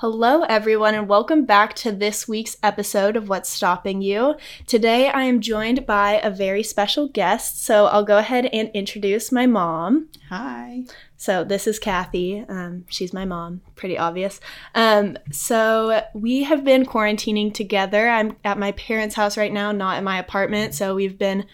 [0.00, 4.36] Hello, everyone, and welcome back to this week's episode of What's Stopping You.
[4.66, 9.30] Today, I am joined by a very special guest, so I'll go ahead and introduce
[9.30, 10.08] my mom.
[10.30, 10.84] Hi.
[11.18, 12.42] So, this is Kathy.
[12.48, 14.40] Um, she's my mom, pretty obvious.
[14.74, 18.08] Um, so, we have been quarantining together.
[18.08, 20.74] I'm at my parents' house right now, not in my apartment.
[20.74, 21.44] So, we've been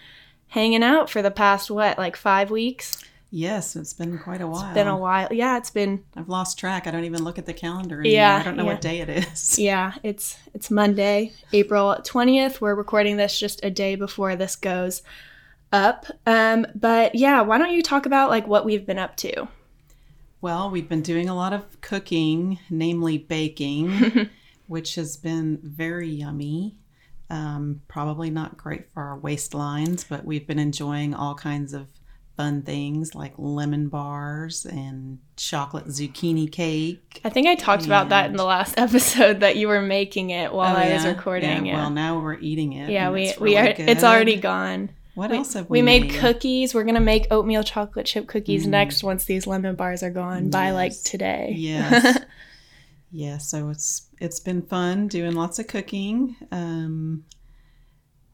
[0.47, 3.03] hanging out for the past, what, like five weeks?
[3.29, 4.65] Yes, it's been quite a while.
[4.65, 5.27] It's been a while.
[5.31, 6.03] Yeah, it's been.
[6.15, 6.87] I've lost track.
[6.87, 8.13] I don't even look at the calendar anymore.
[8.13, 8.71] Yeah, I don't know yeah.
[8.71, 9.59] what day it is.
[9.67, 12.61] Yeah, it's it's Monday, April 20th.
[12.61, 15.01] We're recording this just a day before this goes
[15.73, 16.05] up.
[16.25, 19.47] Um, but yeah, why don't you talk about like what we've been up to?
[20.39, 24.29] Well, we've been doing a lot of cooking, namely baking,
[24.67, 26.77] which has been very yummy.
[27.29, 31.87] Um, probably not great for our waistlines, but we've been enjoying all kinds of
[32.37, 37.19] fun things like lemon bars and chocolate zucchini cake.
[37.25, 40.53] I think I talked about that in the last episode that you were making it
[40.53, 41.65] while Oh, I was recording.
[41.65, 42.89] Yeah, Yeah, Well, now we're eating it.
[42.91, 43.75] yeah, we it's we really are.
[43.77, 44.91] It's already gone.
[45.15, 46.75] What We, else have we we, made cookies.
[46.75, 48.69] We're gonna make oatmeal chocolate chip cookies Mm.
[48.69, 51.55] next once these lemon bars are gone by like today.
[51.57, 52.19] Yes.
[53.11, 56.35] yeah, so it's it's been fun doing lots of cooking.
[56.51, 57.23] Um,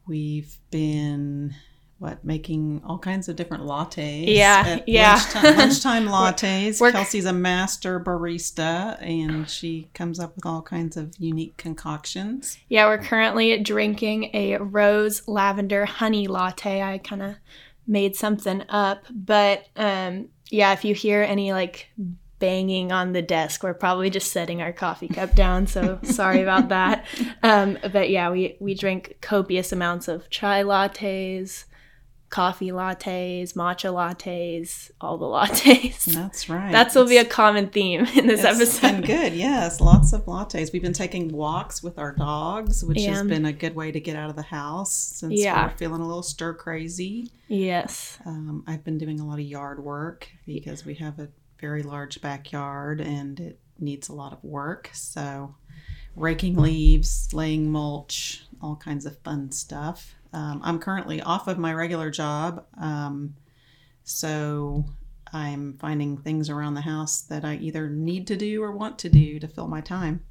[0.05, 1.55] we've been
[1.99, 4.25] what making all kinds of different lattes.
[4.27, 5.13] Yeah, yeah.
[5.33, 6.81] Lunchtime, lunchtime lattes.
[6.81, 12.58] we're- Kelsey's a master barista, and she comes up with all kinds of unique concoctions.
[12.69, 16.81] Yeah, we're currently drinking a rose lavender honey latte.
[16.81, 17.36] I kind of
[17.88, 21.88] made something up, but um, yeah, if you hear any like
[22.39, 25.66] banging on the desk, we're probably just setting our coffee cup down.
[25.67, 27.05] So sorry about that.
[27.41, 31.66] Um, but yeah, we we drink copious amounts of chai lattes,
[32.34, 36.06] coffee lattes, matcha lattes, all the lattes.
[36.16, 36.72] That's right.
[36.72, 38.81] That's will be a common theme in this It's episode.
[38.81, 39.80] been good, yes.
[39.80, 40.73] Lots of lattes.
[40.73, 43.11] We've been taking walks with our dogs, which Yeah.
[43.14, 45.67] has been a good way to get out of the house since Yeah.
[45.67, 47.30] we're feeling a little stir crazy.
[47.50, 48.17] Yes.
[48.26, 51.30] Um, I've been doing a lot of yard work because we have a
[51.61, 54.89] very large backyard and it needs a lot of work.
[54.93, 55.54] So,
[56.16, 60.16] raking leaves, laying mulch, all kinds of fun stuff.
[60.33, 62.66] Um, I'm currently off of my regular job.
[62.80, 63.36] Um,
[64.04, 64.86] so,
[65.33, 69.10] I'm finding things around the house that I either need to do or want to
[69.10, 70.23] do to fill my time.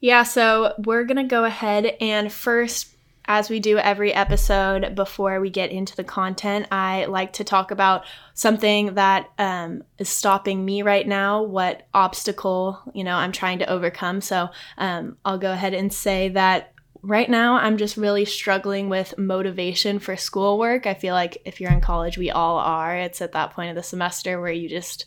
[0.00, 5.40] Yeah, so we're going to go ahead and first, as we do every episode before
[5.40, 10.64] we get into the content, I like to talk about something that um, is stopping
[10.64, 14.20] me right now, what obstacle, you know, I'm trying to overcome.
[14.20, 16.73] So um, I'll go ahead and say that
[17.04, 20.86] right now I'm just really struggling with motivation for schoolwork.
[20.86, 22.96] I feel like if you're in college, we all are.
[22.96, 25.06] It's at that point of the semester where you just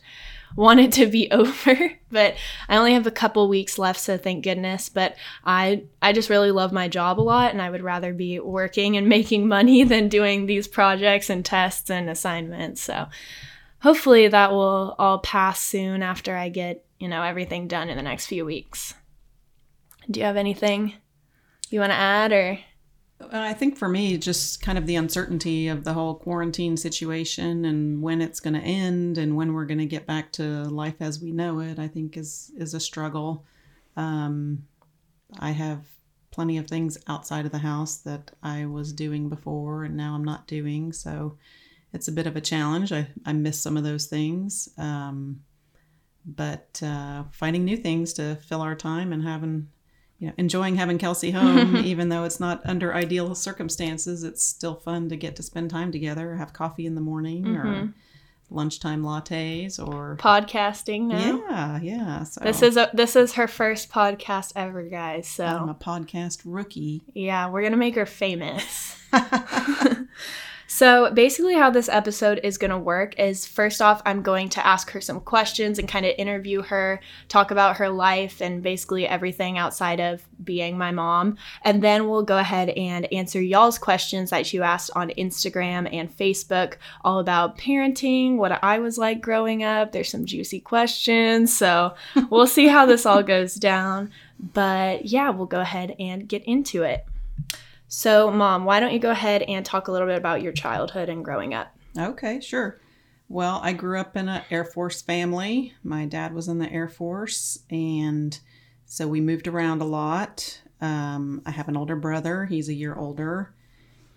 [0.56, 2.36] want it to be over but
[2.70, 6.52] i only have a couple weeks left so thank goodness but i i just really
[6.52, 10.08] love my job a lot and i would rather be working and making money than
[10.08, 13.08] doing these projects and tests and assignments so
[13.80, 18.04] hopefully that will all pass soon after i get you know everything done in the
[18.04, 18.94] next few weeks
[20.10, 20.94] do you have anything
[21.74, 22.60] you want to add or
[23.32, 28.02] I think for me, just kind of the uncertainty of the whole quarantine situation and
[28.02, 31.20] when it's going to end and when we're going to get back to life as
[31.20, 33.46] we know it, I think is is a struggle.
[33.96, 34.68] Um,
[35.40, 35.86] I have
[36.30, 40.24] plenty of things outside of the house that I was doing before and now I'm
[40.24, 41.38] not doing, so
[41.94, 42.92] it's a bit of a challenge.
[42.92, 45.42] I, I miss some of those things, um,
[46.24, 49.70] but uh, finding new things to fill our time and having
[50.20, 54.76] you know, enjoying having Kelsey home, even though it's not under ideal circumstances, it's still
[54.76, 57.94] fun to get to spend time together, have coffee in the morning or Mhm.
[58.50, 62.24] lunchtime lattes or podcasting now yeah, yeah.
[62.24, 66.42] So this is a this is her first podcast ever guys so I'm a podcast
[66.46, 67.02] rookie.
[67.14, 68.96] Yeah, we're gonna make her famous.
[70.68, 74.92] so basically, how this episode is gonna work is first off, I'm going to ask
[74.92, 79.58] her some questions and kind of interview her, talk about her life and basically everything
[79.58, 81.38] outside of being my mom.
[81.64, 86.16] And then we'll go ahead and answer y'all's questions that you asked on Instagram and
[86.16, 89.94] Facebook, all about parenting, what I was like growing up.
[89.94, 91.56] There's some juicy questions.
[91.56, 91.96] So
[92.30, 94.12] we'll see how this all goes down.
[94.40, 97.06] But yeah, we'll go ahead and get into it.
[97.88, 101.10] So, mom, why don't you go ahead and talk a little bit about your childhood
[101.10, 101.74] and growing up?
[101.98, 102.80] Okay, sure.
[103.30, 105.74] Well, I grew up in an Air Force family.
[105.84, 108.38] My dad was in the Air Force, and
[108.86, 110.62] so we moved around a lot.
[110.80, 113.54] Um, I have an older brother, he's a year older.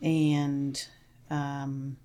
[0.03, 0.83] And
[1.31, 1.97] um,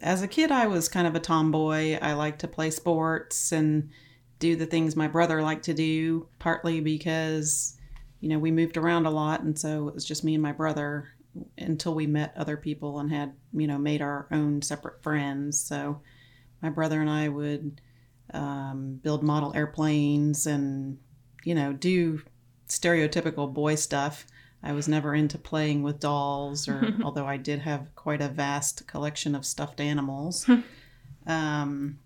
[0.00, 1.98] as a kid, I was kind of a tomboy.
[2.00, 3.90] I liked to play sports and
[4.38, 7.76] do the things my brother liked to do, partly because,
[8.20, 9.42] you know, we moved around a lot.
[9.42, 11.08] And so it was just me and my brother
[11.58, 15.58] until we met other people and had, you know, made our own separate friends.
[15.58, 16.00] So
[16.62, 17.80] my brother and I would
[18.34, 20.98] um, build model airplanes and,
[21.44, 22.22] you know, do
[22.68, 24.26] stereotypical boy stuff.
[24.62, 28.86] I was never into playing with dolls, or although I did have quite a vast
[28.86, 30.48] collection of stuffed animals.
[31.26, 31.98] um,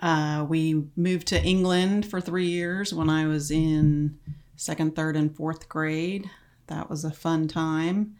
[0.00, 4.18] uh, we moved to England for three years when I was in
[4.60, 6.28] second, third, and fourth grade.
[6.66, 8.16] That was a fun time.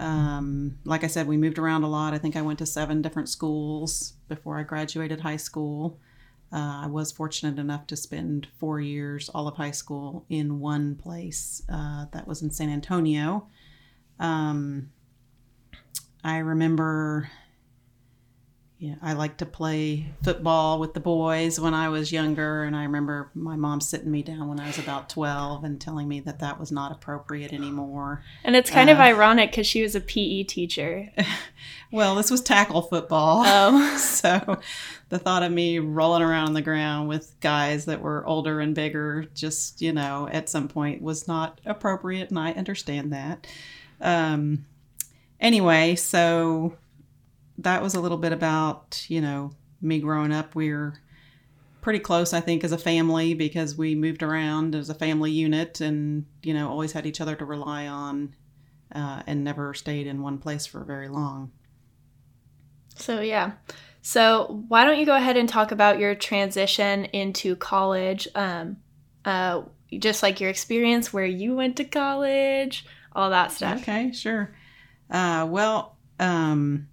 [0.00, 2.14] Um, like I said, we moved around a lot.
[2.14, 5.98] I think I went to seven different schools before I graduated high school.
[6.50, 10.94] Uh, I was fortunate enough to spend four years, all of high school, in one
[10.94, 11.62] place.
[11.70, 13.46] Uh, that was in San Antonio.
[14.18, 14.90] Um,
[16.24, 17.30] I remember
[18.84, 22.82] yeah, I like to play football with the boys when I was younger, and I
[22.82, 26.40] remember my mom sitting me down when I was about twelve and telling me that
[26.40, 28.22] that was not appropriate anymore.
[28.44, 31.10] And it's kind uh, of ironic because she was a PE teacher.
[31.92, 33.42] well, this was tackle football.
[33.46, 34.60] Oh, so
[35.08, 38.74] the thought of me rolling around on the ground with guys that were older and
[38.74, 43.46] bigger, just you know, at some point was not appropriate, and I understand that.
[44.02, 44.66] Um,
[45.40, 46.76] anyway, so
[47.58, 50.54] that was a little bit about, you know, me growing up.
[50.54, 50.94] We are
[51.80, 55.80] pretty close, I think, as a family because we moved around as a family unit
[55.80, 58.34] and, you know, always had each other to rely on
[58.92, 61.52] uh, and never stayed in one place for very long.
[62.96, 63.52] So, yeah.
[64.02, 68.28] So, why don't you go ahead and talk about your transition into college?
[68.34, 68.76] Um,
[69.24, 69.62] uh,
[69.98, 72.84] just like your experience where you went to college,
[73.14, 73.82] all that stuff.
[73.82, 74.54] Okay, sure.
[75.10, 76.88] Uh, well, um,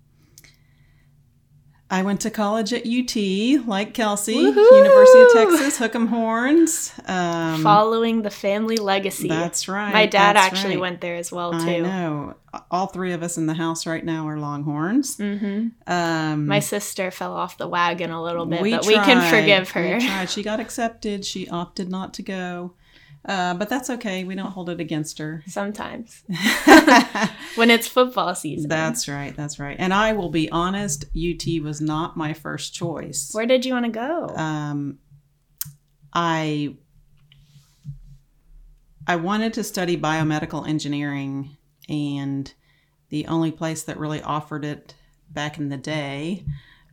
[1.91, 4.75] I went to college at UT, like Kelsey, Woo-hoo!
[4.77, 6.93] University of Texas, Hook'em Horns.
[7.05, 9.27] Um, Following the family legacy.
[9.27, 9.91] That's right.
[9.91, 10.81] My dad actually right.
[10.81, 11.69] went there as well too.
[11.69, 12.35] I know.
[12.71, 15.17] All three of us in the house right now are Longhorns.
[15.17, 15.67] Mm-hmm.
[15.85, 18.88] Um, My sister fell off the wagon a little bit, we but tried.
[18.88, 19.97] we can forgive her.
[19.97, 20.29] We tried.
[20.29, 21.25] She got accepted.
[21.25, 22.73] She opted not to go.
[23.23, 24.23] Uh, but that's okay.
[24.23, 25.44] We don't hold it against her.
[25.47, 26.23] Sometimes.
[27.56, 28.69] when it's football season.
[28.69, 29.35] That's right.
[29.35, 29.75] That's right.
[29.79, 33.29] And I will be honest, UT was not my first choice.
[33.33, 34.27] Where did you want to go?
[34.35, 35.00] Um,
[36.13, 36.75] I
[39.07, 41.57] I wanted to study biomedical engineering
[41.89, 42.53] and
[43.09, 44.95] the only place that really offered it
[45.29, 46.45] back in the day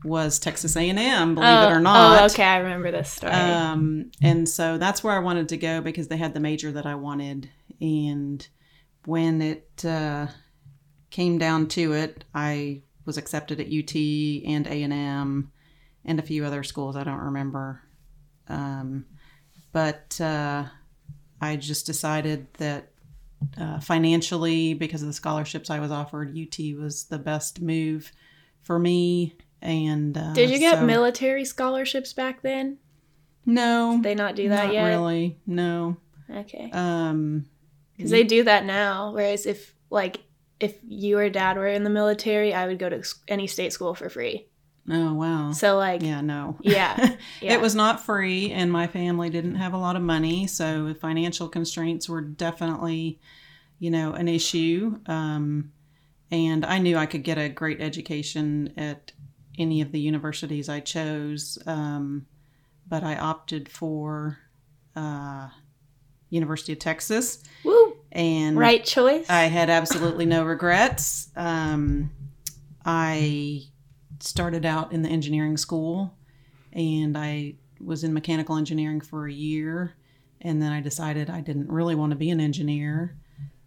[0.05, 2.23] was Texas A&M, believe oh, it or not.
[2.23, 3.33] Oh, okay, I remember this story.
[3.33, 6.87] Um, and so that's where I wanted to go because they had the major that
[6.87, 7.51] I wanted.
[7.81, 8.47] And
[9.05, 10.29] when it uh,
[11.11, 15.51] came down to it, I was accepted at UT and A&M
[16.05, 17.83] and a few other schools I don't remember.
[18.49, 19.07] Um,
[19.73, 20.65] but uh,
[21.41, 22.93] I just decided that
[23.61, 28.13] uh, financially, because of the scholarships I was offered, UT was the best move
[28.63, 32.79] for me and uh, did you get so, military scholarships back then?
[33.45, 34.89] No, did they not do that not yet.
[34.89, 35.97] Really, no.
[36.31, 36.71] Okay.
[36.73, 37.47] Um,
[37.97, 39.13] because they do that now.
[39.13, 40.21] Whereas if like
[40.61, 43.95] if you or dad were in the military, I would go to any state school
[43.95, 44.47] for free.
[44.91, 45.53] Oh wow.
[45.53, 46.57] So like yeah, no.
[46.63, 47.17] Yeah.
[47.41, 47.55] yeah.
[47.55, 51.49] it was not free and my family didn't have a lot of money, so financial
[51.49, 53.21] constraints were definitely,
[53.79, 54.99] you know, an issue.
[55.07, 55.73] Um
[56.31, 59.13] and I knew I could get a great education at
[59.59, 62.27] any of the universities I chose, um,
[62.87, 64.39] but I opted for
[64.97, 65.49] uh,
[66.31, 67.43] University of Texas.
[67.65, 67.97] Woo!
[68.13, 69.29] And right choice.
[69.29, 71.31] I had absolutely no regrets.
[71.37, 72.11] Um,
[72.85, 73.65] I
[74.21, 76.15] started out in the engineering school,
[76.73, 79.95] and I was in mechanical engineering for a year,
[80.41, 83.17] and then I decided I didn't really want to be an engineer.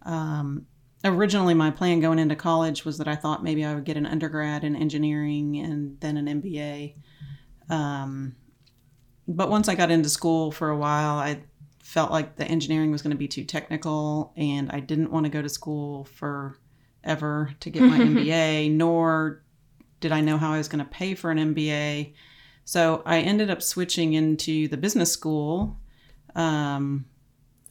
[0.02, 0.66] Um,
[1.04, 4.06] originally my plan going into college was that I thought maybe I would get an
[4.06, 6.94] undergrad in engineering and then an MBA.
[7.68, 8.36] Um,
[9.26, 11.42] but once I got into school for a while, I
[11.82, 15.30] felt like the engineering was going to be too technical, and I didn't want to
[15.30, 16.58] go to school for
[17.04, 19.42] ever to get my MBA, nor
[20.00, 22.14] did I know how I was going to pay for an MBA.
[22.64, 25.78] So I ended up switching into the business school.
[26.34, 27.06] Um,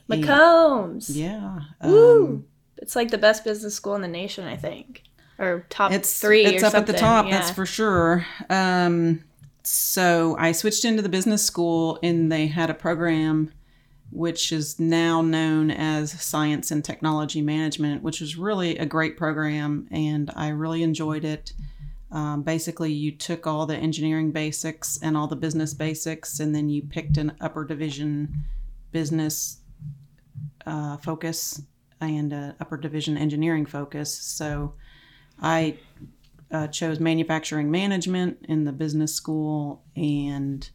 [0.09, 1.05] McCombs.
[1.09, 1.59] Yeah.
[1.79, 2.45] Um,
[2.81, 5.03] it's like the best business school in the nation, I think,
[5.39, 6.45] or top it's, three.
[6.45, 6.93] It's up something.
[6.93, 7.31] at the top, yeah.
[7.31, 8.25] that's for sure.
[8.49, 9.23] Um,
[9.63, 13.51] so I switched into the business school, and they had a program
[14.11, 19.87] which is now known as Science and Technology Management, which was really a great program,
[19.89, 21.53] and I really enjoyed it.
[22.11, 26.67] Um, basically, you took all the engineering basics and all the business basics, and then
[26.67, 28.43] you picked an upper division
[28.91, 29.59] business
[30.65, 31.61] uh, focus
[32.01, 34.13] and an upper division engineering focus.
[34.13, 34.73] So
[35.41, 35.77] I
[36.51, 40.69] uh, chose manufacturing management in the business school and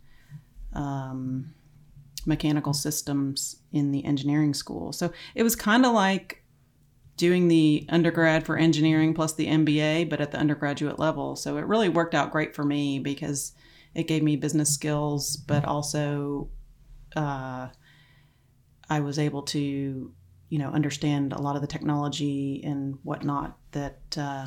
[0.73, 1.55] um,
[2.25, 4.93] mechanical systems in the engineering school.
[4.93, 6.43] So it was kind of like
[7.17, 11.35] doing the undergrad for engineering plus the MBA, but at the undergraduate level.
[11.37, 13.53] So it really worked out great for me because
[13.95, 16.51] it gave me business skills, but also
[17.17, 17.69] uh,
[18.91, 20.13] I was able to,
[20.49, 24.01] you know, understand a lot of the technology and whatnot that.
[24.17, 24.47] Uh,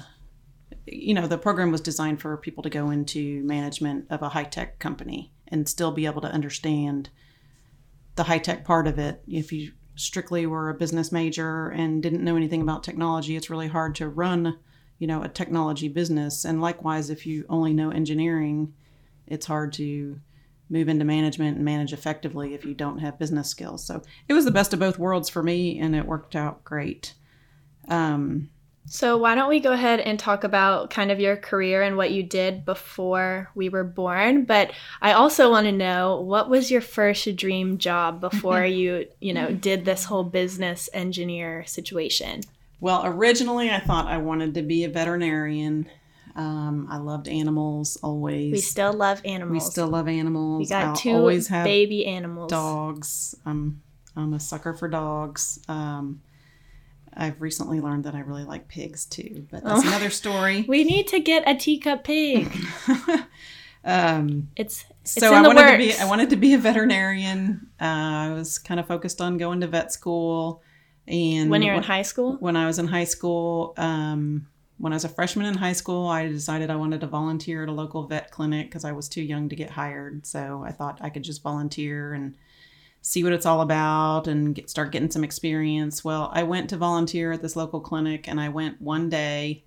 [0.85, 4.43] you know, the program was designed for people to go into management of a high
[4.43, 7.09] tech company and still be able to understand
[8.15, 9.21] the high tech part of it.
[9.27, 13.67] If you strictly were a business major and didn't know anything about technology, it's really
[13.67, 14.57] hard to run,
[14.97, 16.45] you know, a technology business.
[16.45, 18.73] And likewise, if you only know engineering,
[19.27, 20.19] it's hard to
[20.69, 23.85] move into management and manage effectively if you don't have business skills.
[23.85, 27.13] So it was the best of both worlds for me, and it worked out great.
[27.87, 28.49] Um,
[28.91, 32.09] so, why don't we go ahead and talk about kind of your career and what
[32.09, 34.45] you did before we were born?
[34.45, 39.33] But I also want to know what was your first dream job before you, you
[39.33, 42.41] know, did this whole business engineer situation?
[42.79, 45.87] Well, originally I thought I wanted to be a veterinarian.
[46.39, 48.51] Um, I loved animals always.
[48.53, 49.51] We still love animals.
[49.51, 50.59] We still love animals.
[50.59, 52.49] We got I'll two always have baby animals.
[52.49, 53.35] dogs.
[53.45, 53.81] I'm
[54.15, 55.59] I'm a sucker for dogs.
[55.67, 56.21] Um,
[57.13, 59.87] I've recently learned that I really like pigs too, but that's Oh.
[59.87, 60.63] another story.
[60.67, 62.47] We need to get a teacup pig.
[63.83, 67.67] um, It's it's so I wanted to be I wanted to be a veterinarian.
[67.81, 67.85] Uh,
[68.29, 70.61] I was kind of focused on going to vet school,
[71.07, 72.37] and when you're in high school.
[72.39, 74.47] when I was in high school, um,
[74.79, 77.69] when I was a freshman in high school, I decided I wanted to volunteer at
[77.69, 80.25] a local vet clinic because I was too young to get hired.
[80.25, 82.35] So I thought I could just volunteer and
[83.01, 86.03] see what it's all about and get, start getting some experience.
[86.03, 89.65] Well, I went to volunteer at this local clinic and I went one day.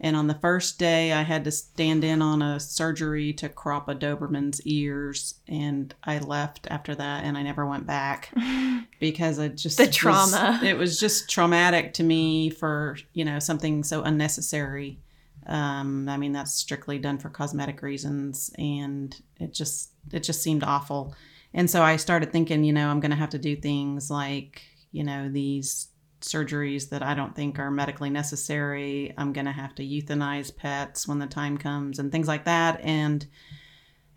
[0.00, 3.88] And on the first day, I had to stand in on a surgery to crop
[3.88, 5.34] a Doberman's ears.
[5.48, 8.30] And I left after that and I never went back
[9.00, 10.60] because it just The was- trauma.
[10.62, 14.98] it was just traumatic to me for you know something so unnecessary.
[15.46, 20.64] Um, I mean that's strictly done for cosmetic reasons, and it just it just seemed
[20.64, 21.14] awful.
[21.54, 24.62] And so I started thinking, you know, I'm going to have to do things like
[24.90, 25.88] you know these
[26.24, 29.12] surgeries that I don't think are medically necessary.
[29.16, 32.80] I'm going to have to euthanize pets when the time comes and things like that.
[32.82, 33.26] And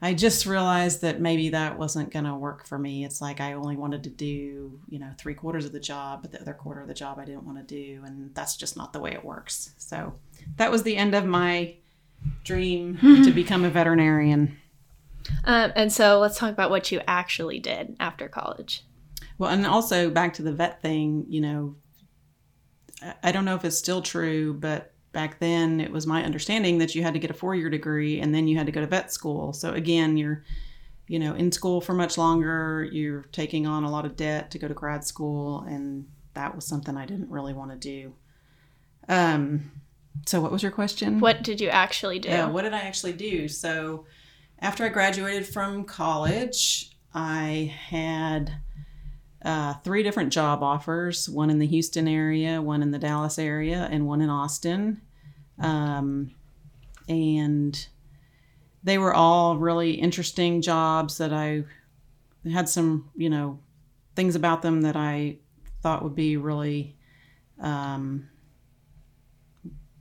[0.02, 3.04] I just realized that maybe that wasn't going to work for me.
[3.04, 6.32] It's like I only wanted to do, you know, three quarters of the job, but
[6.32, 8.04] the other quarter of the job I didn't want to do.
[8.06, 9.74] And that's just not the way it works.
[9.78, 10.14] So
[10.58, 11.76] that was the end of my
[12.44, 14.58] dream to become a veterinarian.
[15.44, 18.84] Um, and so let's talk about what you actually did after college.
[19.38, 21.76] Well, and also back to the vet thing, you know,
[23.24, 26.94] I- don't know if it's still true, but back then it was my understanding that
[26.96, 28.88] you had to get a four year degree and then you had to go to
[28.88, 29.54] vet school.
[29.54, 30.44] So again, you're,
[31.08, 34.60] you know, in school for much longer, you're taking on a lot of debt to
[34.60, 38.13] go to grad school, and that was something I didn't really want to do.
[39.08, 39.72] Um,
[40.25, 41.20] so what was your question?
[41.20, 42.30] What did you actually do?
[42.30, 43.48] Yeah, what did I actually do?
[43.48, 44.06] So,
[44.60, 48.60] after I graduated from college, I had
[49.48, 53.88] uh, three different job offers one in the Houston area, one in the Dallas area,
[53.89, 55.01] and one in Austin.
[55.58, 56.32] Um,
[57.08, 57.88] and
[58.84, 61.63] they were all really interesting jobs that I
[62.51, 63.60] had some, you know,
[64.18, 65.38] things about them that I
[65.82, 66.98] thought would be really
[67.62, 68.27] um,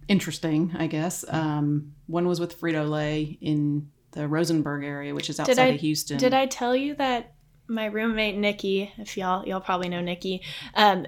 [0.09, 1.25] interesting, I guess.
[1.29, 5.81] Um, one was with Frito Lay in the Rosenberg area, which is outside I- of
[5.81, 6.19] Houston.
[6.19, 7.36] Did I tell you that
[7.69, 10.43] my roommate Nikki, if y'all y'all probably know Nikki,
[10.75, 11.07] um,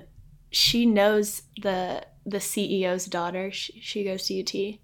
[0.51, 3.51] she knows the the CEO's daughter.
[3.51, 4.79] She, she goes to UT.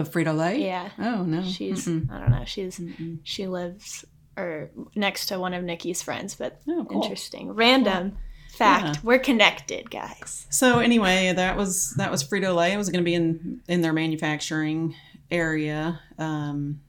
[0.00, 0.64] of Frito Lay?
[0.64, 2.10] Yeah, Oh no, she's Mm-mm.
[2.10, 2.44] I don't know.
[2.44, 3.18] She's Mm-mm.
[3.24, 4.04] she lives
[4.36, 7.02] or next to one of Nikki's friends, but Oh, cool.
[7.02, 7.52] interesting.
[7.52, 8.16] Random
[8.56, 8.84] fact.
[8.86, 8.94] Yeah.
[9.04, 10.46] We're connected, guys.
[10.50, 12.72] So anyway, that was that was Frito Lay.
[12.72, 14.94] It was going to be in in their manufacturing
[15.30, 16.80] area, um,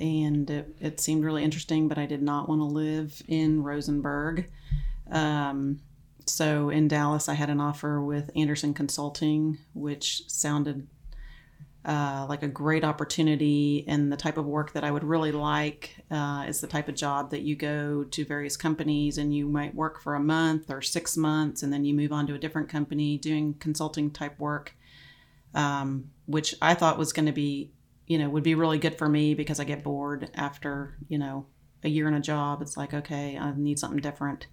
[0.00, 1.86] and it, it seemed really interesting.
[1.86, 4.50] But I did not want to live in Rosenberg.
[5.10, 5.80] Um,
[6.26, 10.86] so in Dallas, I had an offer with Andersen Consulting, which sounded
[11.84, 15.96] uh, like a great opportunity and the type of work that I would really like
[16.10, 19.74] uh, is the type of job that you go to various companies and you might
[19.74, 22.68] work for a month or six months and then you move on to a different
[22.68, 24.74] company doing consulting type work,
[25.54, 27.70] um, which I thought was going to be,
[28.10, 31.46] you know, would be really good for me because I get bored after, you know,
[31.84, 32.60] a year in a job.
[32.60, 34.48] It's like, okay, I need something different.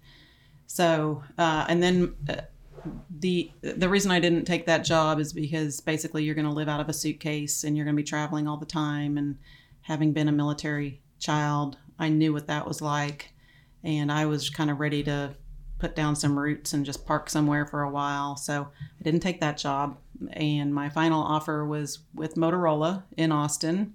[0.68, 2.42] So, uh, and then uh,
[3.10, 6.68] the the reason I didn't take that job is because basically you're going to live
[6.68, 9.18] out of a suitcase and you're going to be traveling all the time.
[9.18, 9.38] And
[9.80, 13.32] having been a military child, I knew what that was like,
[13.82, 15.34] and I was kind of ready to
[15.80, 18.36] put down some roots and just park somewhere for a while.
[18.36, 18.68] So
[19.00, 19.98] I didn't take that job,
[20.32, 23.94] and my final offer was with Motorola in Austin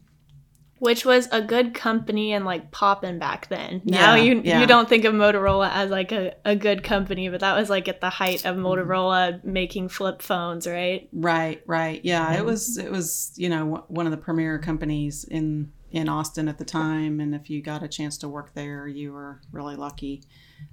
[0.84, 3.82] which was a good company and like popping back then.
[3.86, 4.60] Now Yeah, you yeah.
[4.60, 7.88] you don't think of Motorola as like a, a good company, but that was like
[7.88, 11.08] at the height of Motorola making flip phones, right?
[11.14, 12.02] Right, right.
[12.04, 16.50] Yeah, it was it was, you know, one of the premier companies in in Austin
[16.50, 19.78] at the time and if you got a chance to work there, you were really
[19.78, 20.22] lucky.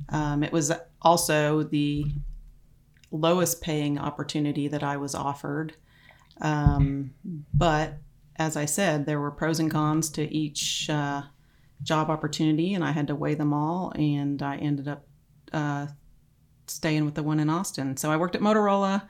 [0.09, 2.07] Um, it was also the
[3.11, 5.75] lowest paying opportunity that I was offered.
[6.41, 7.13] Um,
[7.53, 7.95] but
[8.37, 11.23] as I said, there were pros and cons to each uh,
[11.83, 13.93] job opportunity, and I had to weigh them all.
[13.95, 15.07] And I ended up
[15.53, 15.89] uh,
[16.67, 17.97] staying with the one in Austin.
[17.97, 19.03] So I worked at Motorola.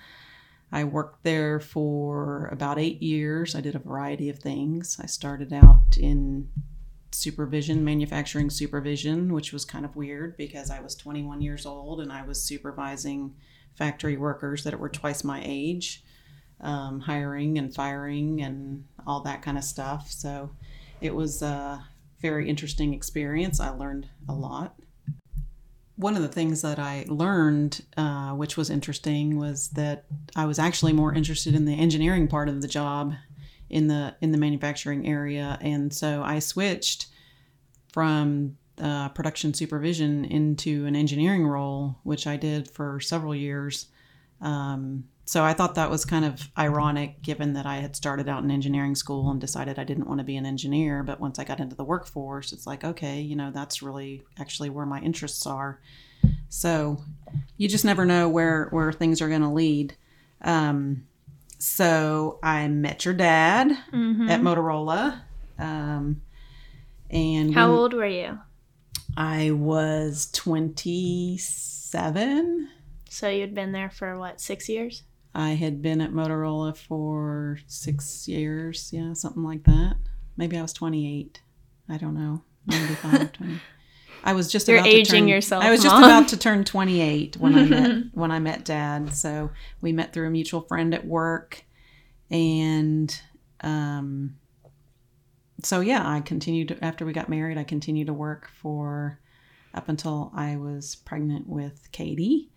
[0.72, 3.54] I worked there for about eight years.
[3.54, 4.98] I did a variety of things.
[5.02, 6.48] I started out in
[7.12, 12.12] supervision, manufacturing supervision, which was kind of weird because I was 21 years old and
[12.12, 13.34] I was supervising
[13.76, 16.04] factory workers that were twice my age,
[16.60, 20.10] um, hiring and firing and all that kind of stuff.
[20.10, 20.50] So
[21.00, 21.84] it was a
[22.20, 23.60] very interesting experience.
[23.60, 24.74] I learned a lot.
[25.96, 30.58] One of the things that I learned, uh, which was interesting, was that I was
[30.58, 33.14] actually more interested in the engineering part of the job
[33.68, 37.06] in the in the manufacturing area, and so I switched
[37.92, 43.86] from uh, production supervision into an engineering role, which I did for several years.
[44.40, 48.42] Um, so I thought that was kind of ironic, given that I had started out
[48.42, 51.04] in engineering school and decided I didn't want to be an engineer.
[51.04, 54.70] But once I got into the workforce, it's like, okay, you know, that's really actually
[54.70, 55.78] where my interests are.
[56.48, 57.04] So
[57.58, 59.94] you just never know where where things are going to lead.
[60.42, 61.06] Um,
[61.58, 64.28] so I met your dad Mm-hmm.
[64.30, 65.20] at Motorola,
[65.58, 66.22] um,
[67.10, 68.38] and How when old were you?
[69.16, 72.68] I was twenty seven.
[73.08, 75.02] So you'd been there for what, six years?
[75.34, 79.96] I had been at Motorola for six years, yeah, something like that.
[80.36, 81.40] Maybe I was 28.
[81.88, 82.42] I don't know.
[82.66, 83.54] 95, 20.
[84.22, 86.04] I was just You're about to aging turn- yourself, I was just Mom.
[86.04, 89.14] about to turn 28 when I met when I met Dad.
[89.14, 91.64] So we met through a mutual friend at work,
[92.30, 93.18] and
[93.62, 94.36] um,
[95.64, 97.58] so yeah, I continued after we got married.
[97.58, 99.20] I continued to work for
[99.74, 102.50] up until I was pregnant with Katie,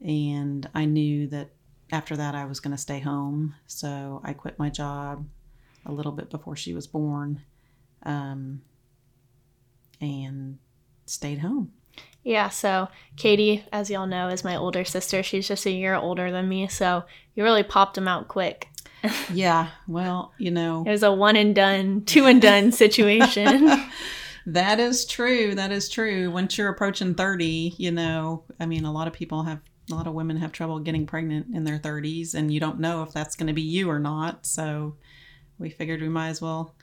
[0.00, 1.50] and I knew that
[1.92, 3.54] after that I was going to stay home.
[3.66, 5.26] So I quit my job
[5.86, 7.42] a little bit before she was born,
[8.02, 8.62] um,
[10.00, 10.58] and
[11.06, 11.72] stayed home.
[12.22, 15.22] Yeah, so Katie, as y'all know, is my older sister.
[15.22, 18.68] She's just a year older than me, so you really popped them out quick.
[19.32, 23.70] Yeah, well, you know, It was a one and done, two and done situation.
[24.46, 25.54] that is true.
[25.54, 26.30] That is true.
[26.30, 30.06] Once you're approaching 30, you know, I mean, a lot of people have, a lot
[30.06, 33.36] of women have trouble getting pregnant in their 30s, and you don't know if that's
[33.36, 34.46] going to be you or not.
[34.46, 34.96] So
[35.58, 36.74] we figured we might as well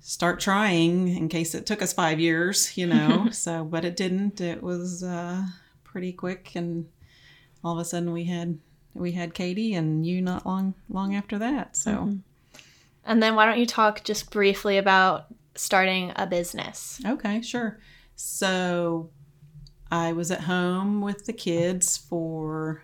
[0.00, 3.28] start trying in case it took us five years, you know.
[3.32, 4.40] so, but it didn't.
[4.40, 5.44] It was uh,
[5.84, 6.86] pretty quick, and
[7.64, 8.58] all of a sudden we had
[8.94, 11.76] we had Katie and you not long long after that.
[11.76, 12.18] So.
[13.04, 17.00] and then why don't you talk just briefly about starting a business?
[17.04, 17.80] Okay, sure.
[18.16, 19.10] So
[19.90, 22.82] I was at home with the kids for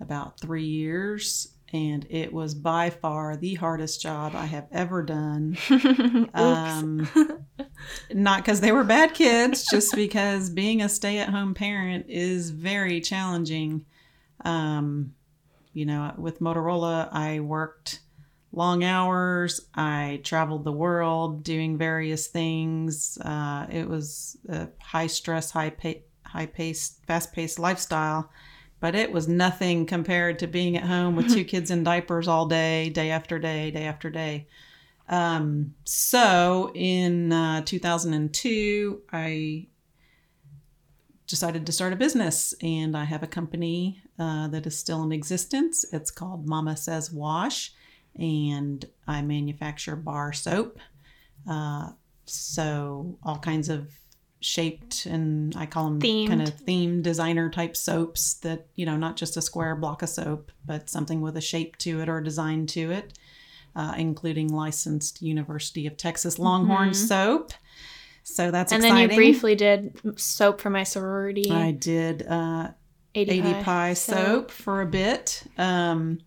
[0.00, 5.56] about three years, and it was by far the hardest job I have ever done.
[6.34, 7.08] Um,
[8.12, 12.50] not because they were bad kids, just because being a stay at home parent is
[12.50, 13.86] very challenging.
[14.44, 15.14] Um,
[15.76, 18.00] you know, with Motorola, I worked
[18.50, 19.60] long hours.
[19.74, 23.18] I traveled the world doing various things.
[23.18, 28.30] Uh, it was a high stress, high pay, high paced, fast paced lifestyle,
[28.80, 32.46] but it was nothing compared to being at home with two kids in diapers all
[32.46, 34.46] day, day after day, day after day.
[35.10, 39.66] Um, so in uh, 2002, I
[41.26, 45.12] decided to start a business, and I have a company uh, that is still in
[45.12, 45.84] existence.
[45.92, 47.72] It's called Mama Says Wash,
[48.18, 50.78] and I manufacture bar soap.
[51.48, 51.90] Uh,
[52.24, 53.90] so all kinds of
[54.40, 56.28] shaped and I call them Themed.
[56.28, 60.08] kind of themed designer type soaps that you know not just a square block of
[60.08, 63.18] soap, but something with a shape to it or a design to it.
[63.74, 67.52] uh, including licensed University of Texas Longhorn soap.
[68.22, 68.84] So that's Mm-hmm.
[68.84, 69.08] and exciting.
[69.08, 71.50] then you briefly did soap for my sorority.
[71.50, 72.70] I did uh,
[73.16, 74.50] 80, ADPi, soap.
[74.50, 75.42] for a bit.
[75.56, 76.20] Um,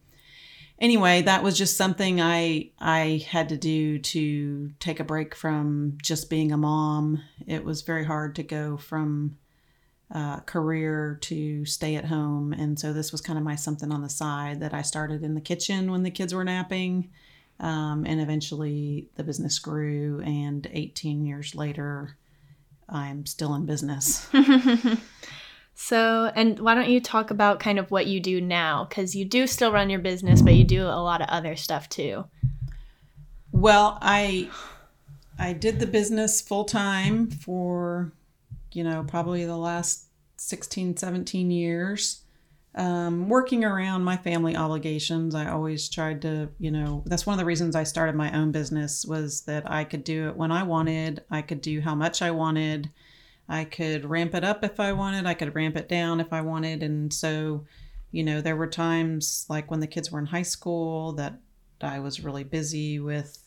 [0.79, 5.97] anyway, that was just something I I had to do to take a break from
[6.01, 7.21] just being a mom.
[7.45, 9.37] It was very hard to go from
[10.11, 14.01] uh, career to stay at home, and so this was kind of my something on
[14.01, 17.11] the side that I started in the kitchen when the kids were napping.
[17.61, 22.15] Um, and eventually the business grew, and 18 years later,
[22.87, 24.29] I'm still in business.
[25.81, 28.85] So, and why don't you talk about kind of what you do now?
[28.87, 31.87] Because you do still run your business, but you do a lot of other stuff
[31.87, 32.25] too.
[33.51, 34.49] Well, I
[35.39, 38.11] I did the business full time for
[38.73, 40.05] you know, probably the last
[40.37, 42.21] 16, 17 years.
[42.75, 47.39] Um, working around my family obligations, I always tried to, you know, that's one of
[47.39, 50.63] the reasons I started my own business was that I could do it when I
[50.63, 52.89] wanted, I could do how much I wanted,
[53.49, 56.41] I could ramp it up if I wanted, I could ramp it down if I
[56.41, 56.83] wanted.
[56.83, 57.65] And so,
[58.11, 61.39] you know, there were times like when the kids were in high school that
[61.81, 63.37] I was really busy with.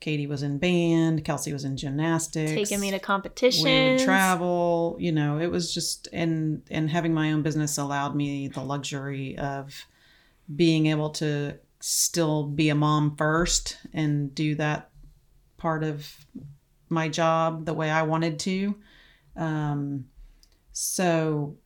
[0.00, 2.52] Katie was in band, Kelsey was in gymnastics.
[2.52, 3.64] Taking me to competitions.
[3.64, 8.14] We would travel, you know, it was just and and having my own business allowed
[8.14, 9.86] me the luxury of
[10.54, 14.90] being able to still be a mom first and do that
[15.56, 16.24] part of
[16.88, 18.76] my job the way I wanted to.
[19.38, 20.06] Um,
[20.72, 21.56] so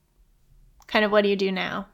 [0.87, 1.88] Kind of what do you do now?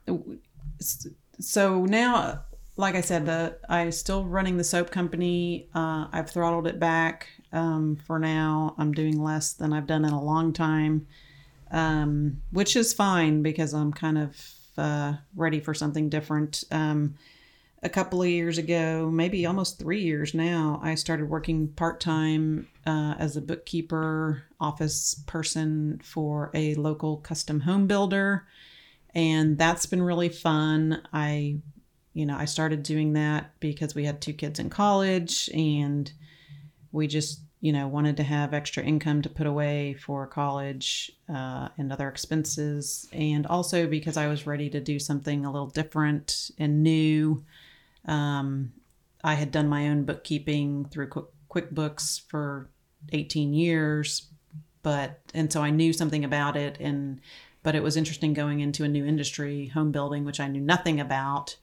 [1.41, 2.43] so now
[2.77, 5.69] like i said the i'm still running the soap company.
[5.75, 8.75] Uh, i've throttled it back um, for now.
[8.77, 11.07] I'm doing less than i've done in a long time
[11.71, 14.37] um, which is fine because i'm kind of
[14.79, 16.65] uh, ready for something different.
[16.71, 17.17] Um,
[17.83, 23.15] a couple of years ago maybe almost three years now i started working part-time uh,
[23.19, 28.47] as a bookkeeper office person for a local custom home builder
[29.15, 31.03] and that's been really fun.
[31.13, 31.57] I,
[32.13, 36.11] you know, I started doing that because we had two kids in college and
[36.93, 41.69] we just, you know, wanted to have extra income to put away for college uh,
[41.79, 43.09] and other expenses.
[43.13, 47.45] And also because I was ready to do something a little different and new.
[48.09, 48.73] Um,
[49.23, 52.71] I had done my own bookkeeping through Quick- QuickBooks for
[53.13, 54.29] 18 years,
[54.83, 57.21] but, and so I knew something about it and,
[57.63, 61.01] but it was interesting going into a new industry, home building, which I knew nothing
[61.01, 61.57] about,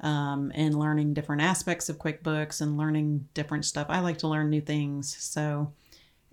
[0.00, 3.86] um, and learning different aspects of QuickBooks and learning different stuff.
[3.88, 5.16] I like to learn new things.
[5.20, 5.72] So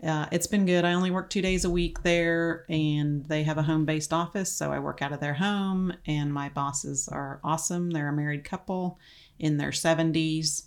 [0.05, 0.85] uh, it's been good.
[0.85, 4.51] I only work two days a week there, and they have a home based office.
[4.51, 7.91] So I work out of their home, and my bosses are awesome.
[7.91, 8.97] They're a married couple
[9.39, 10.63] in their 70s.